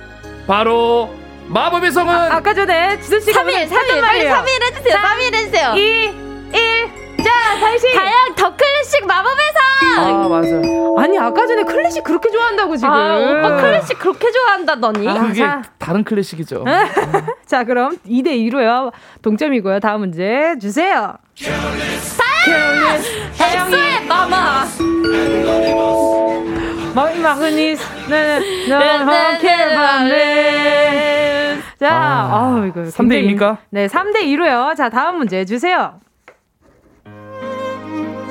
[0.47, 1.15] 바로
[1.49, 4.35] 마법의 성은 아 까 전에 지조 씨가 3일 했단 3일 빨리 말이에요.
[4.35, 4.97] 3일 해주세요.
[4.99, 5.75] 3일 해주세요.
[5.77, 5.79] 2
[6.53, 6.98] 1 자,
[7.61, 7.95] 다시.
[7.95, 9.59] 다영 더 클래식 마법의 성.
[10.05, 11.03] 아 맞아.
[11.03, 12.93] 아니, 아까 전에 클래식 그렇게 좋아한다고 지금.
[12.93, 15.09] 아 오빠 클래식 그렇게 좋아한다더니.
[15.09, 15.63] 아, 그게 자.
[15.79, 16.65] 다른 클래식이죠.
[17.47, 18.93] 자, 그럼 2 대 2로요.
[19.23, 19.81] 동점이고요.
[19.81, 21.15] 다음 문제 주세요.
[23.41, 24.65] 엑소의 마마.
[26.95, 33.57] 마그니스, 네, 네, 네, 네, 네, 네, 자, 아, 아, 이거 3대 굉장히- 2입니까?
[33.71, 34.75] 네, 3대 2로요.
[34.77, 35.95] 자, 다음 문제 주세요.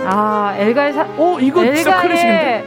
[0.10, 2.66] 아, 엘가의 사 어, 이거 진짜 클래식인데?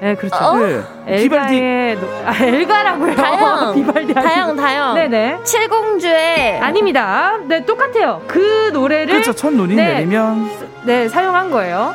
[0.00, 0.36] 네, 그렇죠.
[0.36, 0.56] 어?
[0.56, 0.82] 네.
[1.06, 2.06] 엘가의 노...
[2.24, 3.14] 아, 엘가라고요.
[3.14, 3.74] 다영.
[3.76, 4.20] 비발디 아니고.
[4.20, 4.94] 다영, 다영.
[4.94, 5.38] 네네.
[5.44, 7.36] 칠공주의 아닙니다.
[7.46, 8.22] 네, 똑같아요.
[8.26, 9.32] 그 노래를 그렇죠.
[9.34, 9.94] 첫 눈이 네.
[9.94, 10.50] 내리면.
[10.84, 11.94] 네, 사용한 거예요.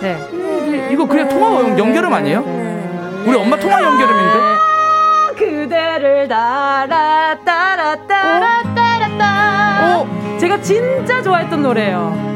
[0.00, 0.88] 네.
[0.90, 2.40] 이거 그냥 통화 연결음 아니에요?
[3.26, 4.60] 우리 엄마 통화 연결음인데?
[5.36, 10.06] 그대를 따라 따라 따라 따라 따라
[10.38, 12.30] 제가 진짜 좋아했던 노래예요.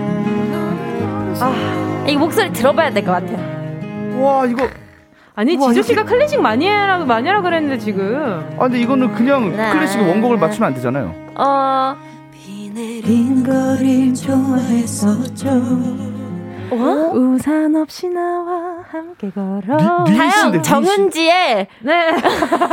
[1.41, 3.39] 아, 이 목소리 들어봐야 될 것 같아요.
[4.23, 4.69] 와, 이거.
[5.37, 8.47] 아니 우와, 지조 씨가 클래식 많이 해라 많이 하라 그랬는데 지금.
[8.57, 9.71] 아, 근데 이거는 그냥 네.
[9.73, 11.13] 클래식 원곡을 맞추면 안 되잖아요.
[11.35, 11.97] 어,
[12.75, 15.49] 내린 거를 좋아했었죠
[17.13, 19.77] 우산 없이 나와 함께 걸어.
[20.05, 20.61] 다영.
[20.63, 22.17] 정은지의 네.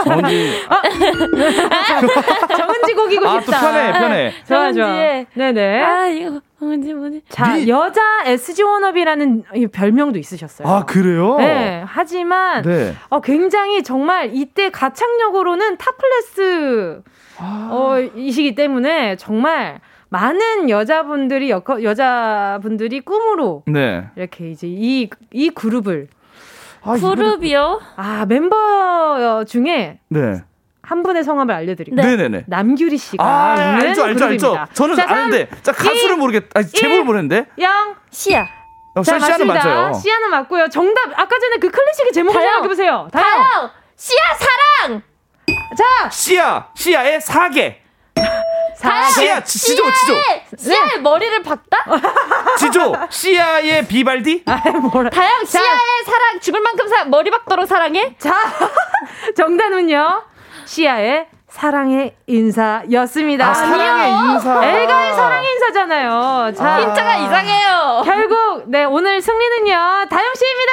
[0.04, 0.54] 정은지.
[2.58, 3.60] 정은지 곡이고 아, 또 싶다.
[3.60, 4.34] 편해, 편해.
[4.48, 4.86] 좋아 좋아.
[4.88, 5.82] 정은지의- 네네.
[5.84, 7.22] 아 이거 뭐지 뭐지?
[7.30, 10.68] 자 미- 여자 SG 워너비라는 이 별명도 있으셨어요.
[10.68, 11.38] 아, 그래요?
[11.38, 11.84] 네.
[11.86, 12.94] 하지만 네.
[13.10, 17.02] 어, 굉장히 정말 이때 가창력으로는 top class
[17.38, 17.70] 아.
[17.72, 24.06] 어, 이시기 때문에 정말 많은 여자분들이 여커, 여자분들이 꿈으로 네.
[24.16, 26.08] 이렇게 이제 이, 이 그룹을
[26.84, 27.80] 아, 그룹이요?
[27.96, 30.44] 아 멤버 중에 네.
[30.84, 31.96] 한 분의 성함을 알려드릴게요.
[32.06, 32.16] 네.
[32.16, 32.46] 네네네.
[32.48, 34.48] 남규리 씨가 아, 있는 알죠, 알죠, 알죠.
[34.48, 34.68] 그룹입니다.
[34.74, 37.04] 저는 자, 아는데, 자, 가수를 이, 모르겠, 아니, 제목을 일.
[37.06, 37.46] 모르는데.
[37.60, 37.96] 영.
[38.10, 38.48] 시야.
[38.96, 39.64] 어, 자, 씨는 맞습니다.
[39.66, 39.94] 맞아요.
[39.94, 40.68] 시아는 맞고요.
[40.70, 42.50] 정답 아까 전에 그 클래식의 제목을 다영.
[42.52, 43.08] 생각해 보세요.
[43.14, 43.26] 다영.
[43.26, 45.02] 다영 시야 사랑.
[45.78, 47.82] 자, 씨야, 씨야의 사계.
[48.76, 50.14] 사, 씨야, 지- 지조, 지조.
[50.58, 51.86] 시야의 머리를 박다?
[52.58, 54.44] 지조, 씨야의 비발디?
[54.48, 55.10] 아, 뭐라.
[55.12, 58.16] 다영 시야의 사랑 죽을 만큼 사 머리 박도록 사랑해?
[58.18, 58.34] 자,
[59.38, 60.24] 정답은요.
[60.72, 63.50] 시아의 사랑의 인사였습니다.
[63.50, 64.66] 아, 사랑의 인사.
[64.66, 66.54] 엘가의 사랑의 인사잖아요.
[66.56, 68.02] 자, 힌트가 이상해요.
[68.06, 70.72] 결국 네 오늘 승리는요 다영 씨입니다.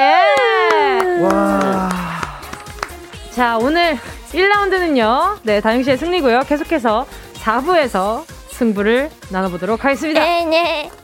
[0.00, 1.22] 예.
[1.22, 1.88] 와.
[3.30, 3.96] 자 오늘
[4.32, 6.40] 1라운드는요 네 다영 씨의 승리고요.
[6.48, 10.20] 계속해서 4부에서 승부를 나눠보도록 하겠습니다.
[10.20, 11.03] 네 네.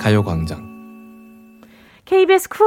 [0.00, 0.70] 가요광장.
[2.06, 2.66] KBS Cool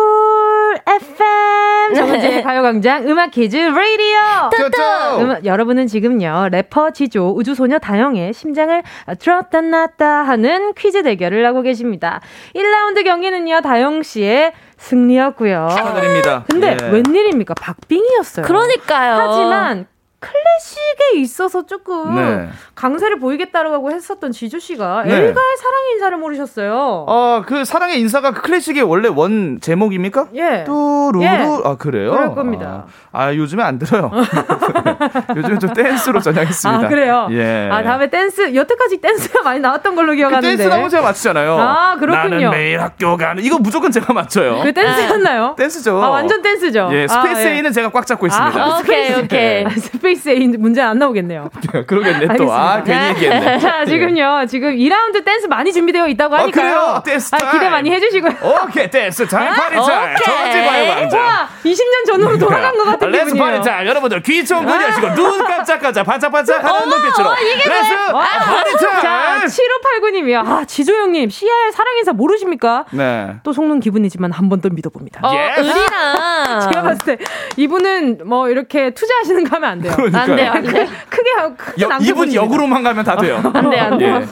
[0.88, 4.50] FM 정은지의 가요광장 음악 퀴즈 라디오.
[4.52, 4.82] 토토.
[5.20, 8.84] 음, 여러분은 지금요 래퍼 지조 우주소녀 다영의 심장을
[9.20, 12.22] 들었다 놨다 하는 퀴즈 대결을 하고 계십니다.
[12.56, 15.70] 1라운드 경기는요 다영 씨의 승리였고요.
[15.72, 16.46] 축하드립니다.
[16.50, 16.88] 근데 예.
[16.88, 17.56] 웬일입니까?
[17.56, 18.46] 박빙이었어요.
[18.46, 19.16] 그러니까요.
[19.16, 19.88] 하지만
[20.24, 22.50] 클래식에 있어서 조금 네.
[22.76, 25.14] 강세를 보이겠다라고 했었던 지조 씨가 네.
[25.14, 27.06] 엘가의 사랑의 인사를 모르셨어요.
[27.08, 30.28] 어, 그 사랑의 인사가 그 클래식의 원래 원 제목입니까?
[30.36, 30.64] 예.
[30.66, 31.24] 뚜루루.
[31.24, 31.28] 예.
[31.64, 32.12] 아, 그래요?
[32.12, 32.86] 그럴 겁니다.
[33.12, 34.12] 아, 아, 요즘에 안 들어요.
[35.36, 36.86] 요즘에 좀 댄스로 전향했습니다.
[36.86, 37.28] 아 그래요?
[37.32, 37.70] 예.
[37.72, 41.58] 아 다음에 댄스 여태까지 댄스가 많이 나왔던 걸로 그 기억하는데 댄스 나오면 제가 맞추잖아요.
[41.60, 42.36] 아, 그렇군요.
[42.36, 44.62] 나는 매일 학교 가는 이거 무조건 제가 맞춰요.
[44.64, 45.56] 그 댄스였나요?
[45.58, 46.02] 댄스죠.
[46.02, 46.90] 아 완전 댄스죠.
[46.92, 47.54] 예, 스페이스 아, 예.
[47.56, 48.64] A는 제가 꽉 잡고 있습니다.
[48.64, 49.66] 아, 오케이 오케이.
[49.66, 51.50] 아, 스페이스 A 문제 안 나오겠네요.
[51.88, 52.52] 그러겠네 또.
[52.52, 52.82] 아.
[52.84, 53.60] 괜히 얘기했네.
[53.60, 56.64] 자 지금요 지금 2라운드 댄스 많이 준비되어 있다고 어, 하니까요.
[56.64, 57.02] 그래요?
[57.06, 57.72] 댄스 아, 기대 타임.
[57.72, 58.34] 많이 해주시고요.
[58.66, 60.14] 오케이, 댄스 타임, party time.
[60.14, 60.26] 오케이.
[60.26, 61.20] 정지 가요광장.
[61.20, 63.58] 와 20년 전으로 돌아간 것 같은 let's 기분이에요.
[63.58, 63.88] party time.
[63.88, 67.30] 여러분들 귀 쫑긋하시고 눈 깜짝깜짝 반짝반짝 하는 눈빛으로.
[67.34, 69.42] Let's party 자, time.
[69.46, 70.46] 7589님이요.
[70.48, 72.86] 아, 지조 형님, 시아의 사랑인사 모르십니까?
[72.92, 73.36] 네.
[73.44, 75.20] 또 속는 기분이지만 한 번 더 믿어봅니다.
[75.28, 75.56] 어, 예.
[75.62, 76.60] 의리랑.
[76.72, 77.18] 제가 봤을 때
[77.58, 79.94] 이분은 뭐 이렇게 투자하시는 거 하면 안 돼요.
[80.12, 80.32] 그러니까요.
[80.32, 80.88] 안 돼요, 안 돼요.
[81.10, 82.22] 크게 하고 크게 여, 남겨보십니다.
[82.22, 83.42] 이분 역으로만 가면 다 돼요.
[83.54, 84.06] 안 돼, 안 돼.
[84.06, 84.26] 예.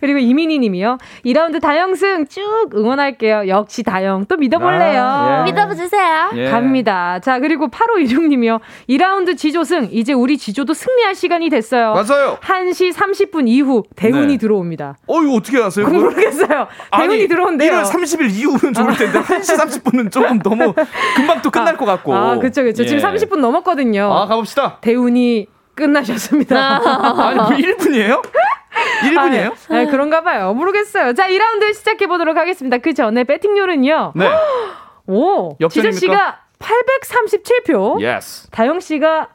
[0.00, 0.98] 그리고 이민희 님이요.
[1.24, 3.48] 2라운드 다영승 쭉 응원할게요.
[3.48, 4.26] 역시 다영.
[4.26, 5.02] 또 믿어볼래요.
[5.02, 5.50] 아, 예.
[5.50, 6.30] 믿어주세요.
[6.36, 6.50] 예.
[6.50, 7.18] 갑니다.
[7.20, 8.60] 자, 그리고 8516 님이요.
[8.88, 9.88] 2라운드 지조승.
[9.92, 11.92] 이제 우리 지조도 승리할 시간이 됐어요.
[11.92, 12.38] 맞아요.
[12.40, 14.36] 1시 30분 이후 대운이 네.
[14.38, 14.96] 들어옵니다.
[15.06, 15.86] 어, 이거 어떻게 아세요?
[15.86, 16.00] 그걸?
[16.00, 16.68] 모르겠어요.
[16.96, 17.72] 대운이 아니, 들어온대요.
[17.72, 20.72] 1월 30일 이후는 좋을 텐데 1시 30분은 조금 너무
[21.16, 22.14] 금방 또 끝날 것 같고.
[22.14, 22.84] 아, 그쵸, 그쵸.
[22.84, 23.02] 지금 예.
[23.02, 24.12] 30분 넘었거든요.
[24.12, 24.69] 아, 가봅시다.
[24.80, 26.56] 대운이 끝나셨습니다.
[27.26, 28.22] 아니, 뭐 1분이에요?
[29.02, 29.52] 1분이에요?
[29.68, 30.52] 아, 네, 그런가 봐요.
[30.54, 31.14] 모르겠어요.
[31.14, 32.78] 자, 2라운드 시작해 보도록 하겠습니다.
[32.78, 34.12] 그 전에 배팅률은요.
[34.14, 34.30] 네.
[35.06, 38.48] 오, 지조 씨가 837표, yes.
[38.50, 39.28] 다영 씨가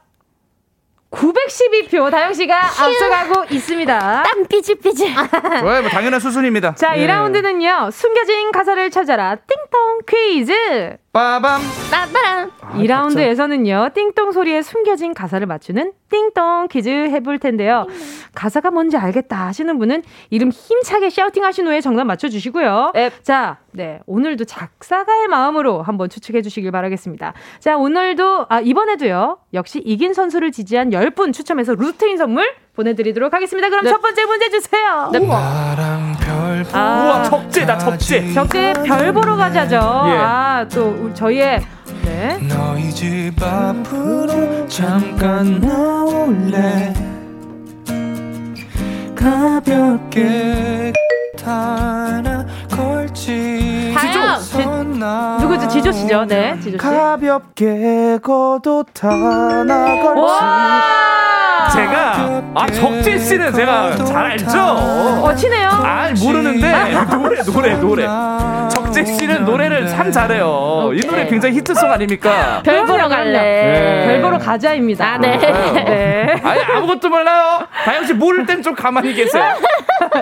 [1.10, 4.22] 912표 다영 씨가 앞서가고 있습니다.
[4.22, 5.14] 땀 삐질삐질.
[5.60, 6.74] 좋아요, 뭐 당연한 수순입니다.
[6.74, 7.06] 자, 예.
[7.06, 7.90] 2라운드는요.
[7.90, 9.36] 숨겨진 가사를 찾아라.
[9.36, 10.98] 띵동 퀴즈.
[11.16, 11.62] 빠밤.
[11.90, 12.50] 빠바람.
[12.60, 13.94] 아, 2라운드에서는요.
[13.94, 17.86] 띵동 소리에 숨겨진 가사를 맞추는 띵동 퀴즈 해볼 텐데요.
[18.34, 22.92] 가사가 뭔지 알겠다 하시는 분은 이름 힘차게 shouting 하신 후에 정답 맞춰주시고요.
[23.22, 24.00] 자, 네.
[24.04, 27.32] 오늘도 작사가의 마음으로 한번 추측해 주시길 바라겠습니다.
[27.60, 29.38] 자, 오늘도, 아, 이번에도요.
[29.54, 33.70] 역시 이긴 선수를 지지한 10분 추첨해서 루테인 선물 보내드리도록 하겠습니다.
[33.70, 35.08] 그럼 첫 번째 문제 주세요.
[35.10, 35.22] 별
[36.72, 37.04] 아.
[37.04, 38.32] 우와, 적재다, 적재.
[38.32, 39.76] 적재 별 보러 가자죠.
[39.76, 39.80] 예.
[40.18, 41.60] 아, 또 저희의
[42.04, 42.38] 네.
[42.48, 46.92] 너희 집 앞으로 잠깐 나올래
[49.14, 50.92] 가볍게
[51.44, 54.40] 하나 걸지 다영!
[54.40, 54.64] 지-
[55.40, 55.68] 누구죠?
[55.68, 56.24] 지조 씨죠?
[56.26, 56.76] 네, 지조 씨.
[56.76, 58.18] 가볍게
[59.00, 60.82] 하나 걸치 와!
[61.76, 64.58] 제가 아 적재 씨는 제가 잘 알죠.
[64.58, 65.68] 어, 친해요?
[65.68, 66.72] 아 모르는데
[67.10, 68.06] 노래 노래 노래.
[68.96, 70.90] 적재 씨는 노래를 참 잘해요.
[70.94, 72.62] 이 노래 굉장히 히트송 아닙니까?
[72.64, 73.78] 별 보러 갈래.
[73.78, 74.06] 그럼요.
[74.06, 75.14] 별 보러 가자입니다.
[75.14, 75.36] 아, 네.
[75.36, 76.40] 네.
[76.42, 77.66] 아니 아무것도 몰라요.
[77.84, 79.44] 다영 씨 모를 땐 좀 가만히 계세요.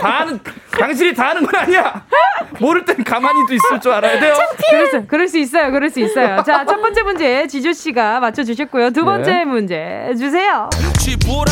[0.00, 0.40] 다 아는
[0.72, 2.04] 당신이 다 아는 건 아니야.
[2.58, 4.34] 모를 땐 가만히도 있을 줄 알아야 돼요.
[4.70, 5.70] 그럴 수, 그럴 수 있어요.
[5.70, 6.42] 그럴 수 있어요.
[6.42, 8.90] 자, 첫 번째 문제 지조 씨가 맞춰 주셨고요.
[8.90, 9.44] 두 번째 네.
[9.44, 10.68] 문제 주세요.
[11.08, 11.44] 이거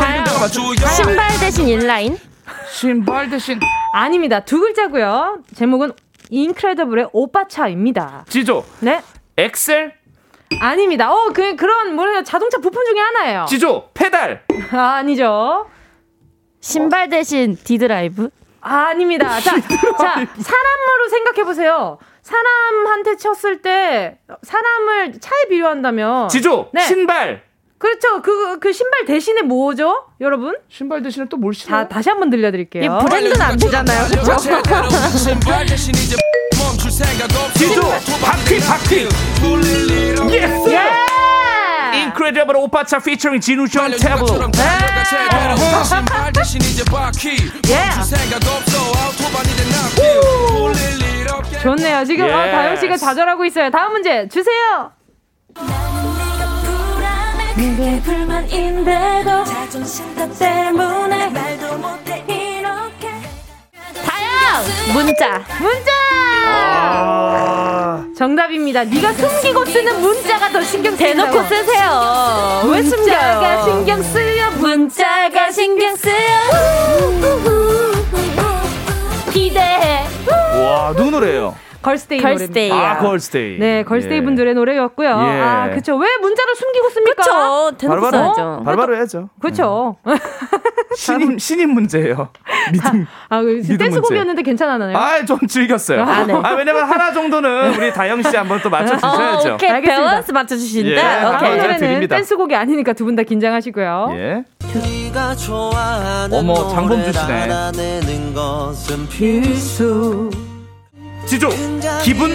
[0.00, 0.60] 내가 맞춰.
[0.96, 2.18] 신발 대신 인라인.
[2.72, 3.60] 신발 대신
[3.92, 4.40] 아닙니다.
[4.40, 5.42] 두 글자고요.
[5.54, 5.92] 제목은
[6.30, 8.24] 인크레더블의 오빠차입니다.
[8.28, 9.02] 지조 네.
[9.36, 9.94] 액셀
[10.60, 11.12] 아닙니다.
[11.12, 13.46] 어, 그, 그런, 뭐냐, 자동차 부품 중에 하나예요.
[13.48, 15.66] 지조 페달 아, 아니죠.
[16.60, 18.30] 신발 대신 디드라이브.
[18.60, 19.40] 아, 아닙니다.
[19.40, 21.98] 자, 자, 사람으로 생각해 보세요.
[22.22, 26.28] 사람한테 쳤을 때, 사람을 차에 비유한다면.
[26.28, 26.82] 지조 네.
[26.82, 27.42] 신발
[27.82, 28.22] 그렇죠.
[28.22, 30.06] 그, 그 신발 대신에 뭐죠?
[30.20, 30.56] 여러분?
[30.68, 31.76] 신발 대신에 또 뭘 신어?
[31.78, 32.84] 자, 다시 한번 들려드릴게요.
[32.84, 34.06] 이 브랜드는 안 되잖아요.
[34.08, 34.52] 그렇죠?
[37.58, 37.80] 지조
[38.22, 39.08] 바퀴 바퀴
[40.30, 41.98] yes 예!
[41.98, 44.50] 인크레디블 오빠차 피처링 진우션 태블로
[51.32, 52.04] 없게 좋네요.
[52.04, 52.52] 지금 어, yes.
[52.52, 53.70] 다영 씨가 좌절하고 있어요.
[53.70, 54.92] 다음 문제 주세요.
[57.56, 63.10] 내게 불만인데도 자존심 때문에 말도 못해 이렇게
[64.04, 64.64] 다영!
[64.94, 65.44] 문자.
[65.60, 65.92] 문자!
[66.54, 68.84] 아, 정답입니다.
[68.84, 71.30] 네가 숨기고 쓰는 문자가 더 신경 쓰인다고.
[71.30, 72.62] 대놓고 쓰세요.
[72.64, 73.64] 왜 문자가 숨겨요?
[73.64, 74.50] 신경 쓰여.
[74.52, 76.14] 문자가 신경 쓰여.
[79.32, 80.06] 기대해.
[80.64, 81.54] 와 누구 노래예요?
[81.82, 82.68] 걸스데이 걸스데이.
[82.68, 82.90] 노래입니다.
[82.90, 84.22] 아 걸스데이 네, 걸스데이 예.
[84.22, 85.08] 분들의 노래였고요.
[85.08, 85.40] 예.
[85.40, 85.96] 아, 그쵸.
[85.96, 87.22] 왜 문자를 숨기고 씁니까?
[87.22, 87.76] 그쵸.
[87.78, 88.62] 대놓고 바로바로 써야죠.
[88.64, 89.96] 바로바로 해야죠 그쵸.
[90.96, 92.28] 신임 신임 문제예요
[92.72, 94.96] 믿음 아, 그 댄스곡이었는데 괜찮았나요?
[94.96, 96.32] 아 좀 즐겼어요 아, 네.
[96.34, 99.70] 아 왜냐면 하나 정도는 우리 다영 씨 한번 또 맞춰 주셔야죠 어, 오케이.
[99.70, 100.04] 알겠습니다.
[100.10, 100.90] 밸런스 맞춰주신다.
[100.90, 101.50] 예, 오케이.
[101.50, 102.16] 네, 노래는 드립니다.
[102.16, 104.08] 댄스곡이 아니니까 두 분 다 긴장하시고요.
[104.12, 104.44] 예
[106.32, 107.48] 어머, 장범주 씨네.
[111.26, 111.48] 지조
[112.04, 112.30] 기분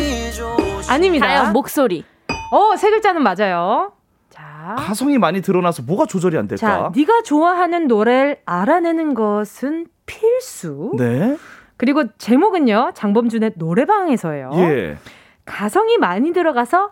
[0.89, 1.27] 아닙니다.
[1.27, 2.03] 다영 목소리.
[2.51, 3.91] 어, 세 글자는 맞아요.
[4.29, 4.75] 자.
[4.77, 10.91] 가성이 많이 드러나서 뭐가 조절이 안 자, 될까 네가 좋아하는 노래를 알아내는 것은 필수.
[10.97, 11.37] 네
[11.77, 12.91] 그리고 제목은요.
[12.95, 14.51] 장범준의 노래방에서예요.
[14.55, 14.97] 예.
[15.45, 16.91] 가성이 많이 들어가서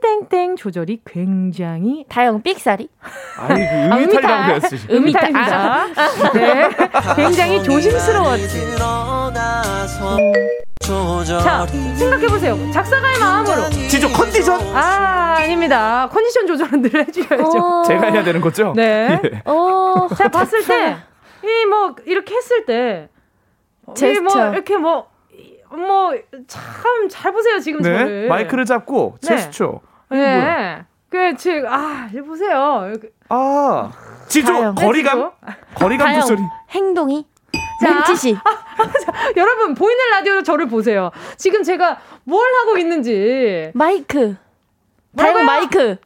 [0.00, 2.88] 땡땡땡 조절이 굉장히 다영 삑사리.
[3.38, 4.54] 아이 그 아, 음이탈이라고 음이탈.
[4.54, 5.86] 했지 음이탈입니다.
[6.34, 6.70] 네.
[7.16, 8.76] 굉장히 조심스러웠지.
[10.86, 12.56] 자, 생각해보세요.
[12.72, 13.68] 작사가의 마음으로.
[13.70, 16.08] 지조 컨디션 아, 아닙니다.
[16.12, 17.82] 컨디션 조절은 늘 해주셔야죠.
[17.88, 19.20] 제가 해야 되는 거죠 네.
[19.24, 19.50] 예.
[19.50, 20.06] 오.
[20.16, 20.96] 자, 봤을 때,
[21.42, 24.52] 이 뭐, 이렇게 했을 때, 이 뭐, 제스처.
[24.52, 25.08] 이렇게 뭐,
[25.70, 26.12] 뭐,
[26.46, 28.28] 참, 잘 보세요, 지금 네 저를.
[28.28, 29.26] 마이크를 잡고 네.
[29.28, 29.80] 제스처
[30.10, 30.84] 네.
[31.08, 32.84] 그, 지금, 아, 이거 보세요.
[32.88, 33.08] 이렇게.
[33.28, 33.90] 아
[34.28, 34.74] 지조.
[34.76, 37.26] 거리감 네, 거리감 다영 소리 행동이.
[37.82, 37.90] 자.
[37.92, 38.36] 눈짓이.
[39.36, 41.10] 여러분, 보이는 라디오로 저를 보세요.
[41.36, 43.70] 지금 제가 뭘 하고 있는지.
[43.74, 44.36] 마이크.
[45.16, 45.44] 다영 뭐라고요?
[45.46, 45.96] 마이크.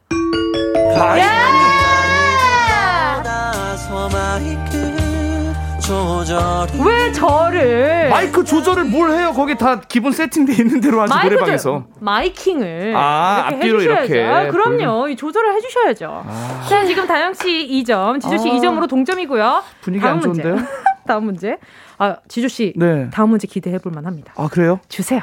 [5.81, 8.09] 조절 왜 저를.
[8.09, 9.33] 마이크 조절을 뭘 해요?
[9.35, 11.71] 거기 다 기본 세팅돼 있는 대로 하지 노래방에서.
[11.71, 14.13] 조- 마이킹을 아, 이렇게 앞뒤로 해주셔야죠.
[14.15, 14.25] 이렇게.
[14.27, 15.09] 아, 그럼요.
[15.09, 16.23] 이 조절을 해주셔야죠.
[16.69, 17.47] 자, 지금 다영 씨
[17.83, 18.53] 2점, 지조 씨 아.
[18.53, 19.63] 2점으로 동점이고요.
[19.81, 20.43] 분위기 다음 안 문제.
[20.43, 20.65] 좋은데요?
[21.11, 21.57] 다음 문제.
[21.97, 22.71] 아, 지조 씨.
[22.77, 23.09] 네.
[23.11, 24.33] 다음 문제 기대해 볼 만합니다.
[24.37, 24.79] 아 그래요?
[24.87, 25.21] 주세요.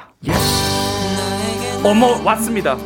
[1.83, 2.77] 어머 왔습니다.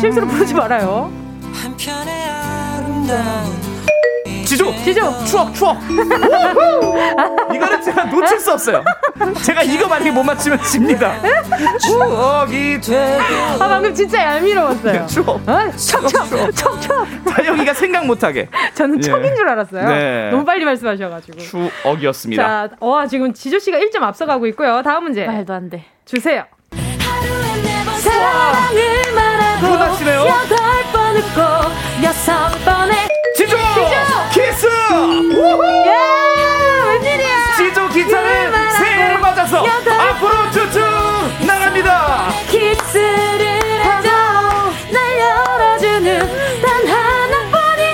[0.00, 1.12] 실수로 부르지 말아요.
[1.52, 3.63] 한편의 아름다운
[4.54, 5.76] 지조 지조 추억 추억
[7.52, 8.84] 이거는 제가 놓칠 수 없어요
[9.42, 11.16] 제가 이거 만약에 못 맞추면 집니다
[11.80, 15.06] 추억이 되고 아 방금 진짜 얄미로웠어요.
[15.06, 15.70] 추억 어?
[15.76, 17.06] 척 척 척 척.
[17.24, 19.02] 다영이가 생각 못하게 저는 예.
[19.02, 19.88] 척인 줄 알았어요.
[19.88, 20.30] 네.
[20.30, 21.38] 너무 빨리 말씀하셔가지고.
[21.38, 24.82] 추억이었습니다 자, 어 지금 지조 씨가 1점 앞서가고 있고요.
[24.82, 25.84] 다음 문제 말도 안 돼.
[26.04, 26.44] 주세요.
[27.98, 29.66] 사랑을 말하고.
[30.26, 30.58] 여덟
[30.92, 31.40] 번 웃고
[32.04, 32.94] 여섯 번에
[33.36, 33.43] 키스
[35.86, 37.36] 야 웬일이야?
[37.56, 40.80] 지조 기차를 새해를 맞아서 앞으로 쭉쭉
[41.46, 44.08] 나갑니다 키스를 하자
[44.92, 46.18] 날 열어주는
[46.62, 47.84] 단 하나뿐인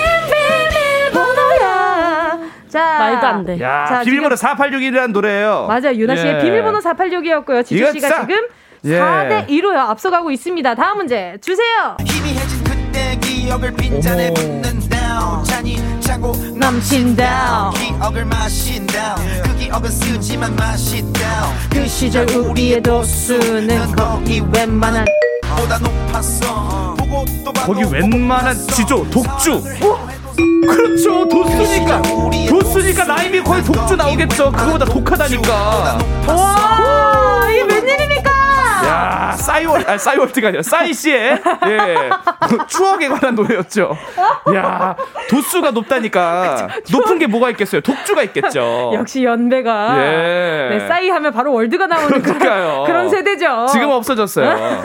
[1.11, 2.39] 비밀번호야
[2.69, 3.59] 자 말도 안 돼.
[3.59, 5.93] 야 자, 비밀번호 4861이라는 노래예요 맞아요.
[5.95, 6.39] 유나 씨의 예.
[6.39, 7.65] 비밀번호 486이었고요.
[7.65, 8.37] 지조 씨가 지금
[8.85, 8.97] 예.
[8.99, 10.73] 4대 2로 앞서가고 있습니다.
[10.75, 11.97] 다음 문제 주세요.
[12.05, 12.31] 희미
[16.01, 17.71] 차고 넘친다.
[17.75, 19.15] 기억을 마신다.
[19.43, 21.19] 그 기억은 쓰지만 마신다.
[21.69, 25.05] 그 시절 우리의 도수는 거의 웬만한
[25.55, 26.95] 보다 높았어.
[26.97, 29.61] 보고 또 거기 웬만한 지조 독주.
[30.67, 31.27] 그렇죠.
[31.27, 32.01] 도수니까.
[32.49, 34.51] 도수니까 라임이 거의 독주 나오겠죠.
[34.51, 35.99] 그거보다 독하다니까.
[36.27, 38.31] 와, 이게 웬일입니까?
[38.87, 42.09] 야 싸이월 아 싸이월드가 아니라 싸이 씨의 예
[42.67, 43.95] 추억에 관한 노래였죠
[44.55, 44.95] 야
[45.29, 50.67] 도수가 높다니까 높은 게 뭐가 있겠어요 독주가 있겠죠 역시 연배가 예.
[50.77, 52.83] 네, 싸이 하면 바로 월드가 나오는 그런, 그러니까요.
[52.85, 53.67] 그런 세대죠.
[53.71, 54.81] 지금 없어졌어요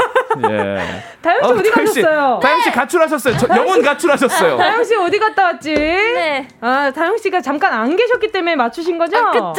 [0.51, 2.41] 예 다영 씨 어디 다영 씨, 가셨어요?
[2.43, 5.75] 다영 씨 가출하셨어요 저- 영혼 가출하셨어요 다영 씨 어디 갔다 왔지?
[5.75, 6.47] 네.
[6.61, 9.17] 아, 다영 씨가 잠깐 안 계셨기 때문에 맞추신 거죠?
[9.17, 9.53] 아, 그쵸.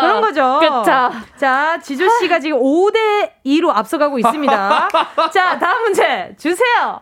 [0.00, 0.58] 그런 거죠.
[0.60, 1.12] 그쵸.
[1.38, 4.88] 자, 지조 씨가 지금 5대 2로 앞서가고 있 습니다.
[5.32, 7.00] 자, 다음 문제 주세요.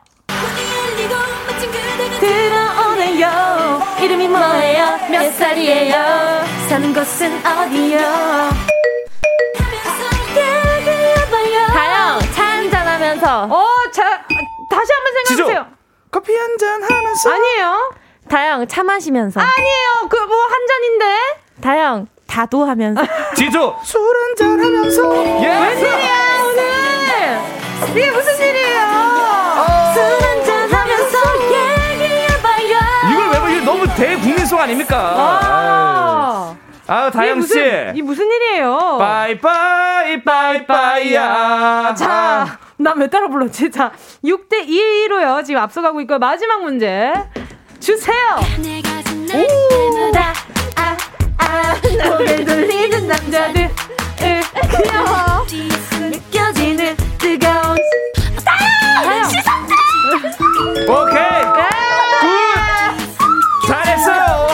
[2.21, 5.95] 들어오네요 이름이 뭐예요 몇 살이에요
[6.69, 7.99] 사는 곳은 어디요
[11.73, 14.23] 다영 차 한잔 하면서 어, 자,
[14.71, 15.67] 다시 한번 생각해 보세요.
[16.11, 17.93] 커피 한 잔 하면서 아니에요.
[18.29, 20.09] 다영 차 마시면서 아니에요.
[20.09, 21.17] 그 뭐 한 잔인데.
[21.63, 23.03] 다영 다도 하면서
[23.35, 26.82] 지조 술 한 잔 하면서 예 웬일이야, 오늘?
[27.91, 28.81] 이게 무슨 일이에요?
[29.95, 31.19] 술 한잔 하면서
[31.53, 32.79] 얘기해봐요
[33.13, 33.49] 이걸 왜 봐?
[33.51, 34.97] 이거 너무 대국민송 아닙니까?
[34.99, 36.57] 아.
[36.87, 37.55] 이게 다영 씨.
[37.55, 38.97] 무슨, 이 무슨 일이에요?
[38.99, 41.95] 빠이빠이 빠이빠이야.
[41.97, 43.71] 자, 나왜 따라 불렀지?
[43.71, 43.93] 자,
[44.25, 45.45] 6대 2로요.
[45.45, 46.19] 지금 앞서가고 있고요.
[46.19, 47.13] 마지막 문제
[47.81, 48.17] 주세요.
[50.13, 50.33] 다,
[50.77, 50.97] 아,
[51.43, 51.75] 아,
[52.09, 53.71] 노래 돌리는 남자들
[54.17, 55.45] 귀여워
[56.11, 57.77] 느껴지는 뜨거운
[58.45, 59.29] 다영.
[60.89, 61.43] 오케이.
[62.21, 63.67] Good.
[63.67, 64.49] 잘했어요.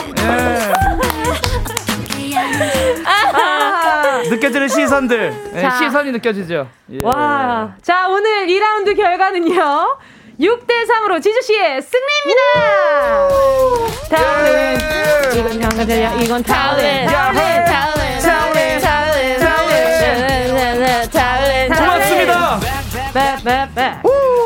[3.05, 4.21] 아.
[4.25, 4.29] 예.
[4.29, 5.51] 느껴지는 시선들.
[5.55, 5.71] 예, 자.
[5.71, 6.67] 시선이 느껴지죠.
[6.91, 6.97] 예.
[7.03, 7.73] 와.
[7.81, 9.97] 자, 오늘 2라운드 결과는요.
[10.39, 12.41] 6대 3으로 지조 씨의 승리입니다.
[14.09, 14.77] 다음은
[15.35, 16.13] 이건 형가들야.
[16.21, 18.79] 이건 다음은 다음은 다음은
[19.39, 19.39] 다음은
[21.11, 22.59] 다음은 고맙습니다.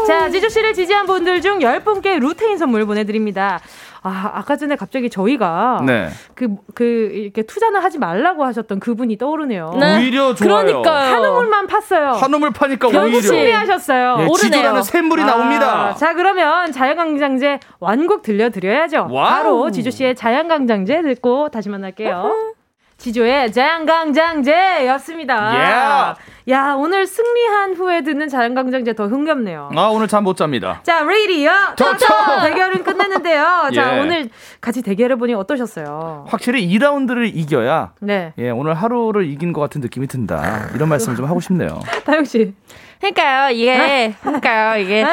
[0.06, 3.60] 자, 지주 씨를 지지한 분들 중 10분께 루테인 선물 보내드립니다.
[4.06, 6.10] 아, 아까 전에 갑자기 저희가 네.
[6.36, 6.84] 그, 그,
[7.14, 9.78] 이렇게 투자는 하지 말라고 하셨던 그분이 떠오르네요.
[9.80, 9.98] 네.
[9.98, 10.66] 오히려 좋아요.
[10.66, 11.14] 그러니까요.
[11.14, 12.14] 한 우물만 팠어요.
[12.14, 14.18] 한 우물 파니까 너무 오히려 승리하셨어요.
[14.20, 15.96] 예, 지조라는 샘물이 아, 나옵니다.
[15.96, 19.08] 자, 그러면 자연강장제 완곡 들려드려야죠.
[19.10, 19.30] Wow.
[19.30, 22.54] 바로 지조씨의 자연강장제 듣고 다시 만날게요.
[23.08, 26.16] 지조의 자연강장제였습니다.
[26.50, 29.72] 야, 오늘 승리한 후에 듣는 자연강장제 더 흥겹네요.
[29.76, 30.80] 아 오늘 잠 못 잡니다.
[30.84, 31.98] 자, 라디오 토토!
[32.44, 33.70] 대결은 끝났는데요.
[33.76, 34.00] 자, 예.
[34.00, 34.30] 오늘
[34.62, 36.28] 같이 대결해 보니 어떠셨어요?
[36.30, 40.70] 확실히 2라운드를 이겨야 네, 예 오늘 하루를 이긴 것 같은 느낌이 든다.
[40.74, 41.82] 이런 말씀을 좀 하고 싶네요.
[42.06, 42.54] 다영 씨.
[43.14, 45.06] 그러니까요 이게 그러니까요 이게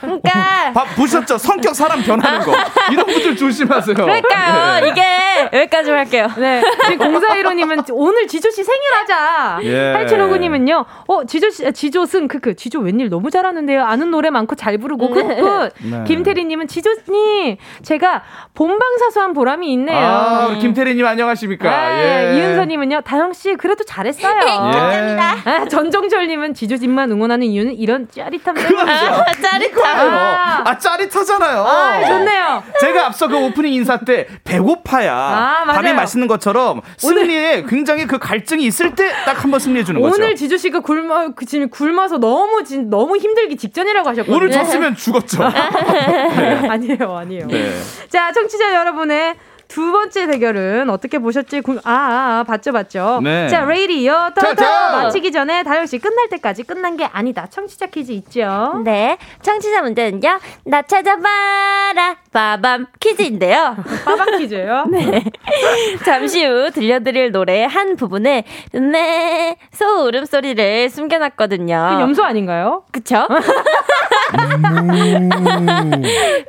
[0.00, 1.38] 그러니까 봐, 보셨죠?
[1.38, 2.52] 성격 사람 변하는 거.
[2.90, 3.94] 이런 분들 조심하세요.
[3.94, 4.88] 그러니까요 예.
[4.88, 6.26] 이게 여기까지 할게요.
[6.36, 6.62] 네.
[6.88, 9.60] 지금 공사이로님은 오늘 지조씨 생일하자.
[9.62, 9.94] 예.
[9.94, 12.56] 8759님은요, 어, 지조씨, 지조승, 크크.
[12.56, 13.84] 지조 웬일 너무 잘하는데요.
[13.84, 15.72] 아는 노래 많고 잘 부르고, good good.
[15.82, 16.04] 네.
[16.06, 18.22] 김태리님은 지조님, 제가
[18.54, 20.04] 본방사수한 보람이 있네요.
[20.06, 21.70] 아, 우리 김태리님 안녕하십니까?
[21.70, 22.38] 네, 예.
[22.38, 24.34] 이은서님은요, 다영씨, 그래도 잘했어요.
[24.40, 25.36] 감사합니다.
[25.44, 28.66] 아, 전정철님은 지조집만 응원하 는 이유는 이런 짜릿함 때문에.
[28.66, 29.24] 그거죠.
[29.42, 29.84] 짜릿함.
[29.84, 31.62] 아, 아 짜릿하잖아요.
[31.62, 32.62] 아, 좋네요.
[32.80, 35.64] 제가 앞서 그 오프닝 인사 때 배고파야 아.
[35.66, 40.14] 밥이 맛있는 것처럼 승리에 굉장히 그 갈증이 있을 때 딱 한번 승리해 주는 거죠.
[40.14, 44.36] 오늘 지조 씨가 굶어 그 지금 굶어서 너무 진, 너무 힘들기 직전이라고 하셨거든요.
[44.36, 45.42] 오늘 졌으면 죽었죠.
[46.70, 47.46] 아니에요, 아니에요.
[47.48, 47.72] 네.
[48.08, 49.34] 자, 청취자 여러분의
[49.68, 51.60] 두 번째 대결은 어떻게 보셨지?
[51.60, 53.20] 궁- 아, 아, 아, 봤죠, 봤죠.
[53.22, 53.48] 네.
[53.48, 54.96] 자, 레이디어 터터 터터!
[55.02, 57.46] 마치기 전에 다영 씨 끝날 때까지 끝난 게 아니다.
[57.50, 58.80] 청취자 퀴즈 있죠?
[58.84, 59.18] 네.
[59.42, 60.38] 청취자 문제는요.
[60.64, 62.16] 나 찾아봐라.
[62.32, 63.76] 빠밤 퀴즈인데요.
[64.04, 64.86] 빠밤 퀴즈예요?
[64.90, 65.24] 네.
[66.04, 71.90] 잠시 후 들려드릴 노래 한 부분에 네 소 울음 소리를 숨겨놨거든요.
[71.96, 72.84] 그 염소 아닌가요?
[72.92, 73.26] 그쵸?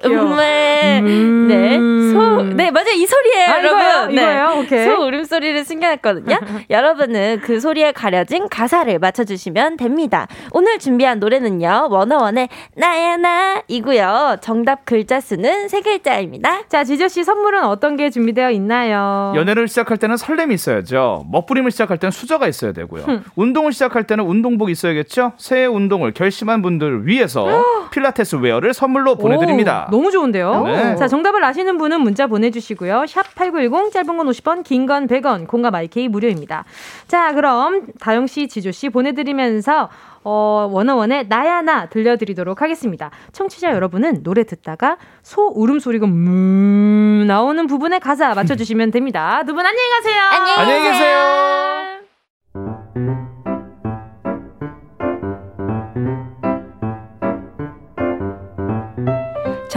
[0.06, 1.78] 음메 네.
[2.12, 2.92] 소, 네, 맞아요.
[2.96, 3.80] 이 소리예요, 아, 여러분.
[3.80, 4.06] 이거예요?
[4.08, 4.14] 네.
[4.14, 4.60] 이거예요?
[4.60, 4.86] 오케이.
[4.86, 6.40] 소 울음소리를 숨겨놨거든요.
[6.70, 10.28] 여러분은 그 소리에 가려진 가사를 맞춰주시면 됩니다.
[10.52, 14.38] 오늘 준비한 노래는요, 워너원의 나야 나이고요.
[14.42, 16.62] 정답 글자 수는 세 글자입니다.
[16.70, 19.34] 자, 지조 씨 선물은 어떤 게 준비되어 있나요?
[19.36, 21.26] 연애를 시작할 때는 설렘이 있어야죠.
[21.32, 23.04] 멋부림을 시작할 때는 수저가 있어야 되고요.
[23.04, 23.24] 흠.
[23.36, 25.34] 운동을 시작할 때는 운동복 있어야겠죠.
[25.38, 27.46] 새해 운동을 결심한 분들을 위해서
[27.92, 29.88] 필라테스 wear를 선물로 보내드립니다.
[29.90, 30.64] 오, 너무 좋은데요?
[30.64, 30.96] 네.
[30.96, 33.06] 자, 정답을 아시는 분은 문자 보내주시고요.
[33.08, 36.64] 샵 8910, 짧은 건 50원, 긴 건 100원, 콩과 my K 무료입니다.
[37.08, 39.90] 자, 그럼 다영씨, 지조씨 보내드리면서
[40.24, 43.12] 어, 워너원의 나야 나 들려드리도록 하겠습니다.
[43.32, 49.44] 청취자 여러분은 노래 듣다가 소 울음소리가 음 나오는 부분의 가사 맞춰주시면 됩니다.
[49.46, 50.22] 두 분 안녕히 가세요.
[50.60, 51.18] 안녕히 계세요.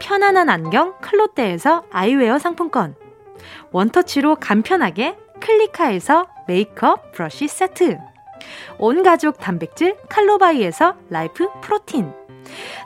[0.00, 2.96] 편안한 안경 클로떼에서 아이웨어 상품권.
[3.70, 7.98] 원터치로 간편하게 클리카에서 메이크업 브러쉬 세트.
[8.78, 12.12] 온 가족 단백질 칼로바이에서 라이프 프로틴.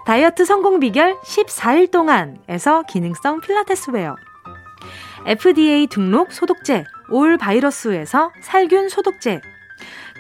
[0.05, 4.17] 다이어트 성공 비결 14일 동안에서 기능성 필라테스 웨어.
[5.27, 9.41] FDA 등록 소독제 올 바이러스에서 살균 소독제.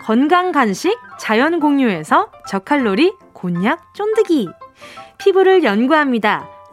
[0.03, 4.49] 건강 간식 자연 공유에서 저칼로리 곤약 쫀득이.
[5.19, 6.54] 피부를 연구합니다.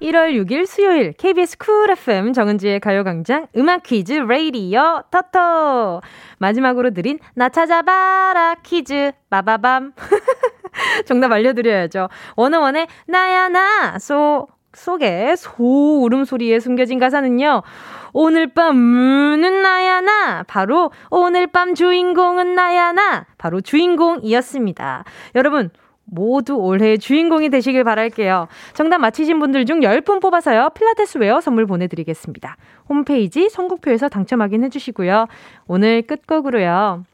[0.00, 6.00] 1월 6일 수요일 KBS 쿨 FM 정은지의 가요광장 음악 퀴즈 레이디어 터터.
[6.38, 9.12] 마지막으로 드린 나 찾아봐라 퀴즈.
[9.30, 9.92] 마바밤.
[11.06, 12.08] 정답 알려드려야죠.
[12.36, 17.62] 원어원의 나야 나 소 속에 소 울음소리에 숨겨진 가사는요.
[18.12, 20.44] 오늘 밤 문은 나야 나.
[20.44, 23.26] 바로 오늘 밤 주인공은 나야 나.
[23.38, 25.04] 바로 주인공이었습니다.
[25.34, 25.70] 여러분
[26.10, 28.48] 모두 올해의 주인공이 되시길 바랄게요.
[28.74, 30.70] 정답 맞히신 분들 중 10분 뽑아서요.
[30.74, 32.56] 필라테스 웨어 선물 보내드리겠습니다.
[32.88, 35.26] 홈페이지 선곡표에서 당첨 확인해 주시고요.
[35.66, 37.04] 오늘 끝곡으로요.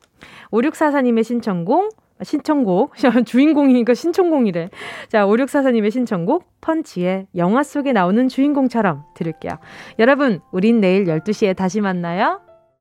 [0.50, 2.94] 5644님의 신청곡 신청곡
[3.26, 4.70] 주인공이니까 신청곡이래.
[5.08, 9.52] 자 5644님의 신청곡 펀치의 영화 속에 나오는 주인공처럼 들을게요.
[9.98, 12.40] 여러분 우린 내일 12시에 다시 만나요.